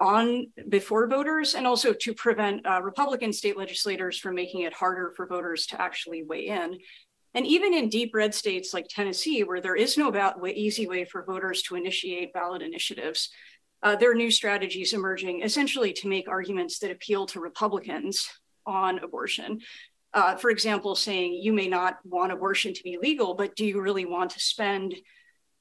[0.00, 5.12] on before voters and also to prevent uh, Republican state legislators from making it harder
[5.16, 6.78] for voters to actually weigh in.
[7.34, 11.04] And even in deep red states like Tennessee, where there is no about easy way
[11.04, 13.30] for voters to initiate ballot initiatives,
[13.82, 18.28] uh, there are new strategies emerging essentially to make arguments that appeal to Republicans
[18.66, 19.60] on abortion.
[20.14, 23.80] Uh, for example, saying you may not want abortion to be legal, but do you
[23.80, 24.94] really want to spend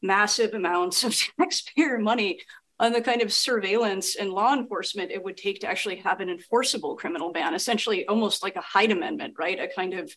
[0.02, 2.40] massive amounts of taxpayer money
[2.80, 6.30] on the kind of surveillance and law enforcement it would take to actually have an
[6.30, 9.60] enforceable criminal ban, essentially almost like a Hyde Amendment, right?
[9.60, 10.14] A kind of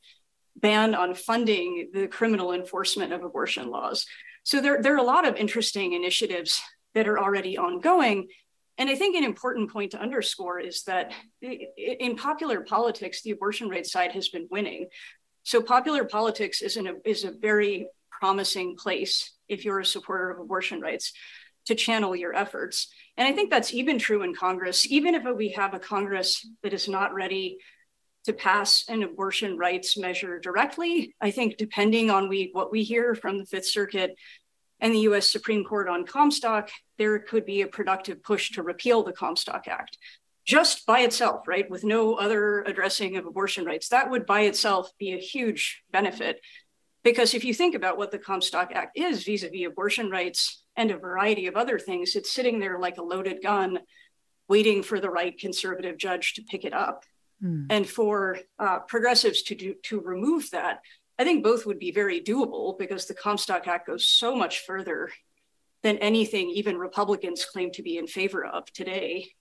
[0.56, 4.04] ban on funding the criminal enforcement of abortion laws.
[4.42, 6.60] So there, there are a lot of interesting initiatives
[6.94, 8.28] that are already ongoing.
[8.76, 13.68] And I think an important point to underscore is that in popular politics, the abortion
[13.68, 14.88] rights side has been winning.
[15.44, 20.40] So popular politics is, a, is a very promising place if you're a supporter of
[20.40, 21.12] abortion rights
[21.70, 22.88] to channel your efforts.
[23.16, 26.72] And I think that's even true in Congress, even if we have a Congress that
[26.72, 27.58] is not ready
[28.24, 31.14] to pass an abortion rights measure directly.
[31.20, 34.16] I think depending on we what we hear from the Fifth Circuit
[34.80, 39.04] and the US Supreme Court on Comstock, there could be a productive push to repeal
[39.04, 39.96] the Comstock Act
[40.44, 43.88] just by itself, right, with no other addressing of abortion rights.
[43.88, 46.40] That would by itself be a huge benefit.
[47.04, 50.59] Because if you think about what the Comstock Act is vis a vis abortion rights
[50.76, 53.80] and a variety of other things, it's sitting there like a loaded gun,
[54.48, 57.04] waiting for the right conservative judge to pick it up.
[57.42, 57.66] Mm.
[57.70, 60.80] And for uh, progressives to do to remove that,
[61.18, 65.10] I think both would be very doable because the Comstock Act goes so much further
[65.82, 69.32] than anything even Republicans claim to be in favor of today.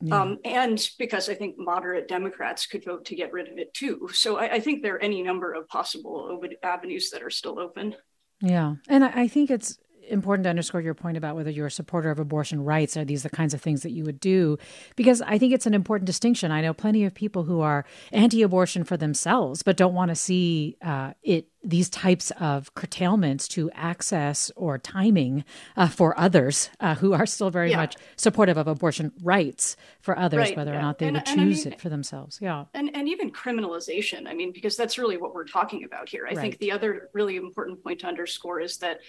[0.00, 0.22] Yeah.
[0.22, 4.08] Um, and because I think moderate Democrats could vote to get rid of it too.
[4.12, 7.96] So I, I, think there are any number of possible avenues that are still open.
[8.40, 8.76] Yeah.
[8.88, 9.76] And I, I think it's
[10.08, 12.96] important to underscore your point about whether you're a supporter of abortion rights.
[12.96, 14.58] Are these the kinds of things that you would do?
[14.96, 16.50] Because I think it's an important distinction.
[16.50, 20.76] I know plenty of people who are anti-abortion for themselves, but don't want to see
[20.82, 25.44] uh, it these types of curtailments to access or timing
[25.76, 27.76] uh, for others uh, who are still very yeah.
[27.76, 30.78] much supportive of abortion rights for others, right, whether yeah.
[30.78, 32.38] or not they and, would choose I mean, it for themselves.
[32.40, 32.66] Yeah.
[32.74, 34.28] And, and even criminalization.
[34.28, 36.24] I mean, because that's really what we're talking about here.
[36.24, 36.38] I right.
[36.38, 39.00] think the other really important point to underscore is that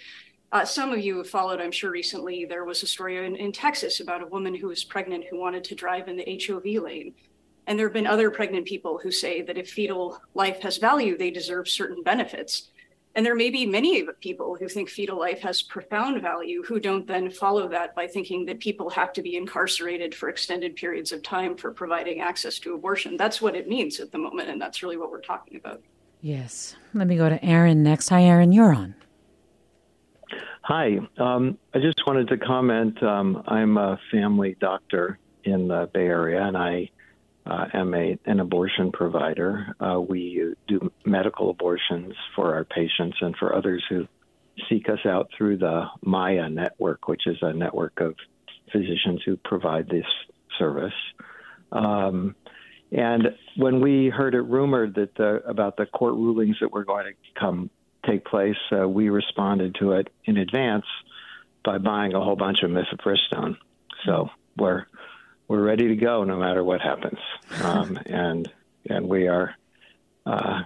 [0.52, 2.44] uh, some of you have followed, I'm sure, recently.
[2.44, 5.62] There was a story in, in Texas about a woman who was pregnant who wanted
[5.64, 7.14] to drive in the HOV lane.
[7.66, 11.16] And there have been other pregnant people who say that if fetal life has value,
[11.16, 12.70] they deserve certain benefits.
[13.14, 17.06] And there may be many people who think fetal life has profound value who don't
[17.06, 21.22] then follow that by thinking that people have to be incarcerated for extended periods of
[21.22, 23.16] time for providing access to abortion.
[23.16, 24.48] That's what it means at the moment.
[24.48, 25.82] And that's really what we're talking about.
[26.20, 26.76] Yes.
[26.94, 28.08] Let me go to Aaron next.
[28.08, 28.52] Hi, Aaron.
[28.52, 28.94] You're on.
[30.62, 30.98] Hi.
[31.18, 33.02] Um, I just wanted to comment.
[33.02, 36.90] Um, I'm a family doctor in the Bay Area, and I
[37.46, 39.74] uh, am a, an abortion provider.
[39.80, 44.06] Uh, we do medical abortions for our patients and for others who
[44.68, 48.14] seek us out through the Maya network, which is a network of
[48.70, 50.04] physicians who provide this
[50.58, 50.92] service.
[51.72, 52.36] Um,
[52.92, 57.06] and when we heard it rumored that the, about the court rulings that were going
[57.06, 57.70] to come
[58.06, 60.86] take place, uh, we responded to it in advance
[61.64, 63.56] by buying a whole bunch of mifepristone.
[64.04, 64.86] So we're
[65.48, 67.18] we're ready to go no matter what happens,
[67.62, 68.50] um, and
[68.88, 69.54] and we are,
[70.26, 70.62] uh,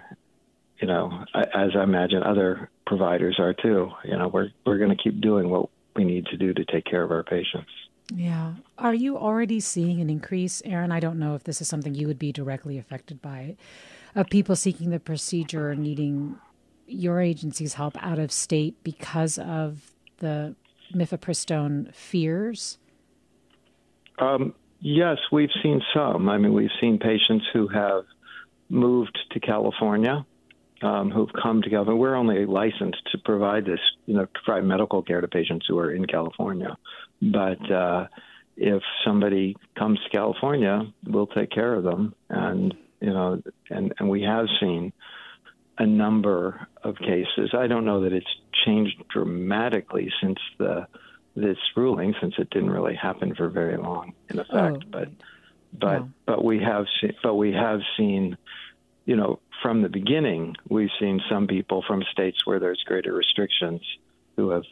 [0.81, 3.91] you know, as I imagine other providers are too.
[4.05, 6.85] You know, we're we're going to keep doing what we need to do to take
[6.85, 7.71] care of our patients.
[8.13, 8.55] Yeah.
[8.77, 10.93] Are you already seeing an increase, Aaron?
[10.93, 13.57] I don't know if this is something you would be directly affected by,
[14.15, 16.37] of people seeking the procedure or needing
[16.87, 20.55] your agency's help out of state because of the
[20.95, 22.79] mifepristone fears?
[24.19, 26.29] Um, yes, we've seen some.
[26.29, 28.05] I mean, we've seen patients who have
[28.69, 30.25] moved to California,
[30.83, 32.01] um, who've come to California.
[32.01, 35.93] We're only licensed to provide this, you know, provide medical care to patients who are
[35.93, 36.77] in California.
[37.21, 38.07] But uh,
[38.57, 42.15] if somebody comes to California, we'll take care of them.
[42.29, 44.93] And, you know, and, and we have seen
[45.79, 47.51] a number of cases.
[47.53, 48.27] I don't know that it's
[48.65, 50.87] changed dramatically since the
[51.37, 54.55] this ruling, since it didn't really happen for very long in effect.
[54.55, 55.09] Oh, but
[55.79, 58.37] but but we have seen, but we have seen,
[59.05, 63.81] you know, from the beginning, we've seen some people from states where there's greater restrictions
[64.37, 64.65] who have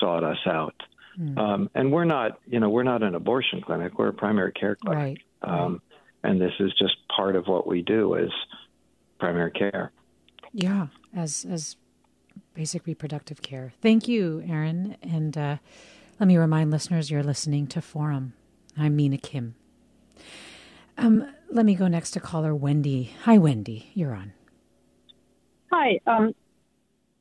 [0.00, 0.74] sought us out.
[1.18, 1.38] Mm.
[1.38, 3.98] Um, and we're not, you know, we're not an abortion clinic.
[3.98, 5.18] We're a primary care clinic.
[5.42, 5.62] Right.
[5.62, 5.80] Um, right.
[6.30, 8.30] And this is just part of what we do is
[9.18, 9.92] primary care.
[10.58, 11.76] Yeah, as as
[12.52, 13.74] basic reproductive care.
[13.80, 14.96] Thank you, Aaron.
[15.02, 15.58] And uh,
[16.18, 18.32] let me remind listeners you're listening to Forum.
[18.76, 19.54] I'm Mina Kim.
[20.96, 23.12] Um, let me go next to caller Wendy.
[23.22, 23.90] Hi, Wendy.
[23.94, 24.32] You're on.
[25.70, 26.00] Hi.
[26.08, 26.34] Um,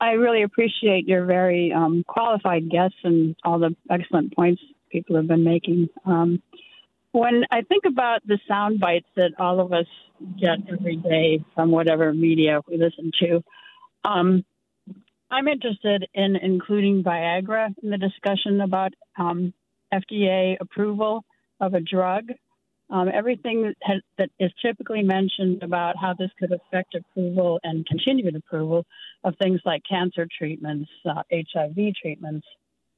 [0.01, 5.27] I really appreciate your very um, qualified guests and all the excellent points people have
[5.27, 5.89] been making.
[7.17, 9.87] When I think about the sound bites that all of us
[10.39, 13.43] get every day from whatever media we listen to,
[14.05, 14.45] um,
[15.31, 19.51] I'm interested in including Viagra in the discussion about um,
[19.91, 21.25] FDA approval
[21.59, 22.25] of a drug.
[22.91, 27.83] Um, everything that, has, that is typically mentioned about how this could affect approval and
[27.87, 28.85] continued approval
[29.23, 32.45] of things like cancer treatments, uh, HIV treatments,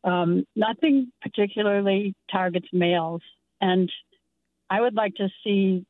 [0.04, 3.22] um, nothing particularly targets males.
[3.62, 3.90] And
[4.70, 5.86] I would like to see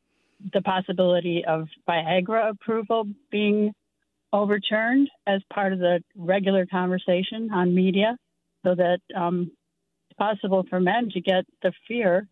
[0.53, 3.73] the possibility of Viagra approval being
[4.31, 8.15] overturned as part of the regular conversation on media
[8.63, 9.51] so that um,
[10.09, 12.27] it's possible for men to get the fear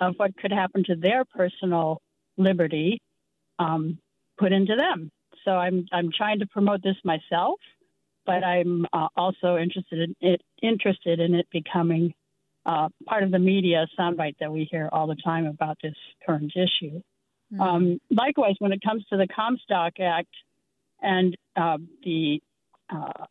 [0.00, 2.00] of what could happen to their personal
[2.36, 3.00] liberty
[3.58, 3.98] um,
[4.38, 5.10] put into them.
[5.44, 7.60] So I'm I'm trying to promote this myself,
[8.24, 12.14] but I'm uh, also interested in it interested in it becoming
[12.66, 15.94] uh, part of the media soundbite that we hear all the time about this
[16.26, 17.00] current issue.
[17.52, 17.60] Mm-hmm.
[17.60, 20.34] Um, likewise, when it comes to the Comstock Act
[21.02, 22.40] and uh, the,
[22.90, 23.26] uh,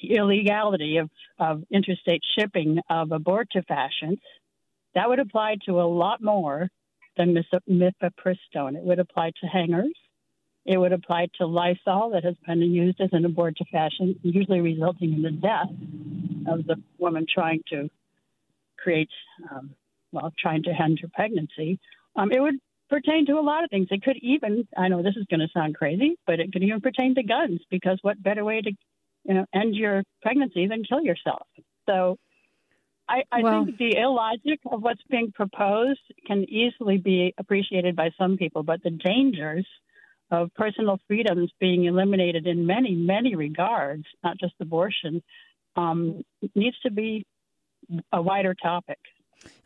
[0.00, 4.20] the illegality of, of interstate shipping of abortifacients,
[4.94, 6.68] that would apply to a lot more
[7.16, 8.76] than mifepristone.
[8.76, 9.94] It would apply to hangers.
[10.66, 15.22] It would apply to Lysol that has been used as an abortifacient, usually resulting in
[15.22, 15.70] the death
[16.46, 17.90] of the woman trying to
[18.84, 19.08] create,
[19.50, 19.70] um,
[20.12, 21.80] well, trying to end her pregnancy.
[22.16, 22.56] Um, it would
[22.90, 23.88] pertain to a lot of things.
[23.90, 26.80] It could even, I know this is going to sound crazy, but it could even
[26.80, 28.70] pertain to guns because what better way to,
[29.24, 31.46] you know, end your pregnancy than kill yourself?
[31.88, 32.18] So
[33.08, 38.10] I, I well, think the illogic of what's being proposed can easily be appreciated by
[38.18, 39.66] some people, but the dangers
[40.30, 45.22] of personal freedoms being eliminated in many, many regards, not just abortion,
[45.76, 46.22] um,
[46.54, 47.26] needs to be
[48.12, 48.98] a wider topic.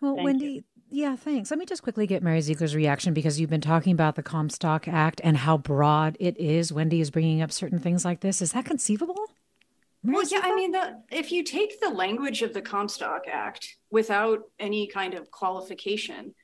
[0.00, 0.64] Well, Thank Wendy, you.
[0.90, 1.50] yeah, thanks.
[1.50, 4.88] Let me just quickly get Mary Ziegler's reaction because you've been talking about the Comstock
[4.88, 6.72] Act and how broad it is.
[6.72, 8.42] Wendy is bringing up certain things like this.
[8.42, 9.16] Is that conceivable?
[10.04, 14.42] Well, yeah, I mean, the, if you take the language of the Comstock Act without
[14.58, 16.34] any kind of qualification,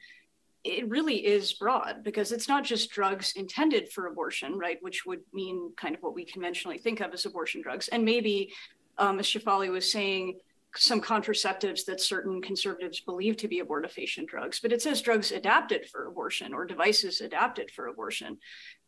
[0.65, 4.79] it really is broad because it's not just drugs intended for abortion, right?
[4.81, 7.89] Which would mean kind of what we conventionally think of as abortion drugs.
[7.89, 8.53] And maybe,
[8.99, 10.39] um, as Shefali was saying,
[10.77, 15.87] some contraceptives that certain conservatives believe to be abortifacient drugs, but it says drugs adapted
[15.87, 18.39] for abortion or devices adapted for abortion,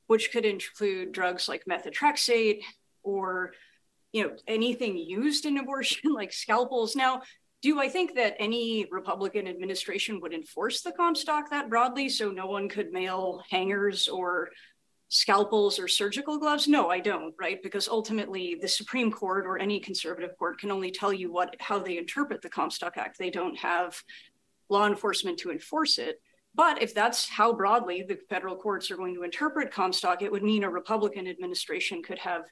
[0.06, 2.60] which could include drugs like methotrexate
[3.02, 3.52] or
[4.12, 6.96] you know anything used in abortion like scalpels.
[6.96, 7.22] Now
[7.62, 12.46] do i think that any republican administration would enforce the comstock that broadly so no
[12.46, 14.50] one could mail hangers or
[15.08, 16.66] scalpels or surgical gloves?
[16.68, 17.62] No i don't right?
[17.62, 21.78] Because ultimately the supreme court or any conservative court can only tell you what how
[21.78, 23.18] they interpret the comstock act.
[23.18, 24.00] They don't have
[24.68, 26.20] law enforcement to enforce it.
[26.54, 30.42] But if that's how broadly the federal courts are going to interpret comstock it would
[30.42, 32.44] mean a republican administration could have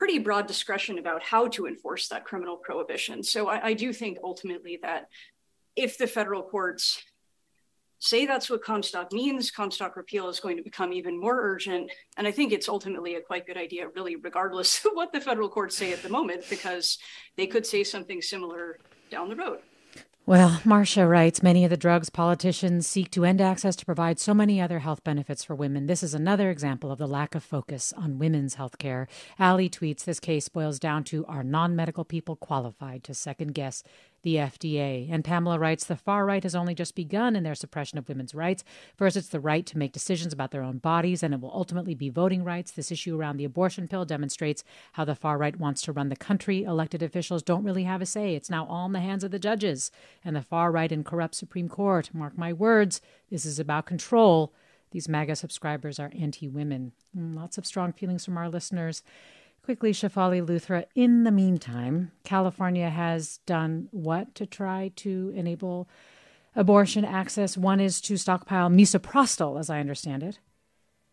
[0.00, 3.22] pretty broad discretion about how to enforce that criminal prohibition.
[3.22, 5.08] So I, I do think ultimately that
[5.76, 7.02] if the federal courts
[8.00, 11.90] say that's what Comstock means, Comstock repeal is going to become even more urgent.
[12.16, 15.48] And I think it's ultimately a quite good idea, really, regardless of what the federal
[15.48, 16.98] courts say at the moment, because
[17.36, 18.78] they could say something similar
[19.10, 19.60] down the road.
[20.26, 24.32] Well, Marcia writes many of the drugs politicians seek to end access to provide so
[24.32, 25.86] many other health benefits for women.
[25.86, 29.08] This is another example of the lack of focus on women's health care.
[29.40, 33.82] Ali tweets this case boils down to are non medical people qualified to second guess
[34.22, 35.10] the FDA.
[35.10, 38.34] And Pamela writes the far right has only just begun in their suppression of women's
[38.34, 38.64] rights.
[38.96, 41.94] First, it's the right to make decisions about their own bodies, and it will ultimately
[41.94, 42.70] be voting rights.
[42.70, 46.16] This issue around the abortion pill demonstrates how the far right wants to run the
[46.16, 46.64] country.
[46.64, 48.34] Elected officials don't really have a say.
[48.34, 49.90] It's now all in the hands of the judges
[50.24, 52.10] and the far right and corrupt Supreme Court.
[52.12, 53.00] Mark my words,
[53.30, 54.52] this is about control.
[54.90, 56.92] These MAGA subscribers are anti women.
[57.16, 59.02] Mm, lots of strong feelings from our listeners.
[59.62, 65.88] Quickly, Shefali Luthra, in the meantime, California has done what to try to enable
[66.56, 67.56] abortion access?
[67.56, 70.38] One is to stockpile misoprostol, as I understand it.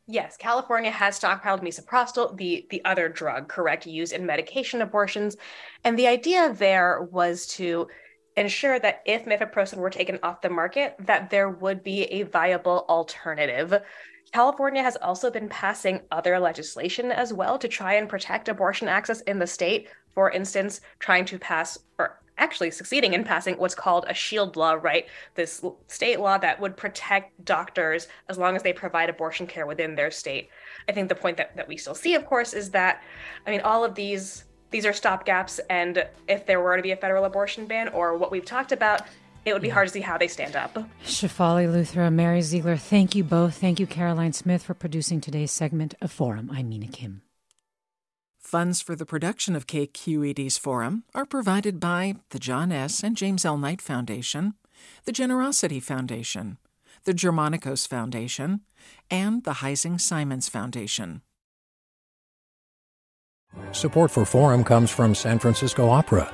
[0.08, 5.36] Yes, California has stockpiled misoprostol, the, the other drug, correct, used in medication abortions.
[5.84, 7.89] And the idea there was to
[8.38, 12.86] ensure that if mifepristone were taken off the market, that there would be a viable
[12.88, 13.82] alternative.
[14.32, 19.21] California has also been passing other legislation as well to try and protect abortion access
[19.21, 19.88] in the state.
[20.13, 24.73] For instance, trying to pass, or actually succeeding in passing what's called a shield law,
[24.73, 25.07] right?
[25.36, 29.95] This state law that would protect doctors as long as they provide abortion care within
[29.95, 30.49] their state.
[30.88, 33.03] I think the point that, that we still see, of course, is that,
[33.45, 36.97] I mean, all of these these are stopgaps and if there were to be a
[36.97, 39.03] federal abortion ban or what we've talked about
[39.45, 40.73] it would be hard to see how they stand up.
[41.03, 43.55] Shefali Luthra, Mary Ziegler, thank you both.
[43.55, 46.49] Thank you, Caroline Smith, for producing today's segment of Forum.
[46.53, 47.21] I'm Mina Kim.
[48.38, 53.03] Funds for the production of KQED's Forum are provided by the John S.
[53.03, 53.57] and James L.
[53.57, 54.53] Knight Foundation,
[55.03, 56.57] the Generosity Foundation,
[57.03, 58.61] the Germanacos Foundation,
[59.11, 61.21] and the Heising Simons Foundation.
[63.71, 66.33] Support for Forum comes from San Francisco Opera.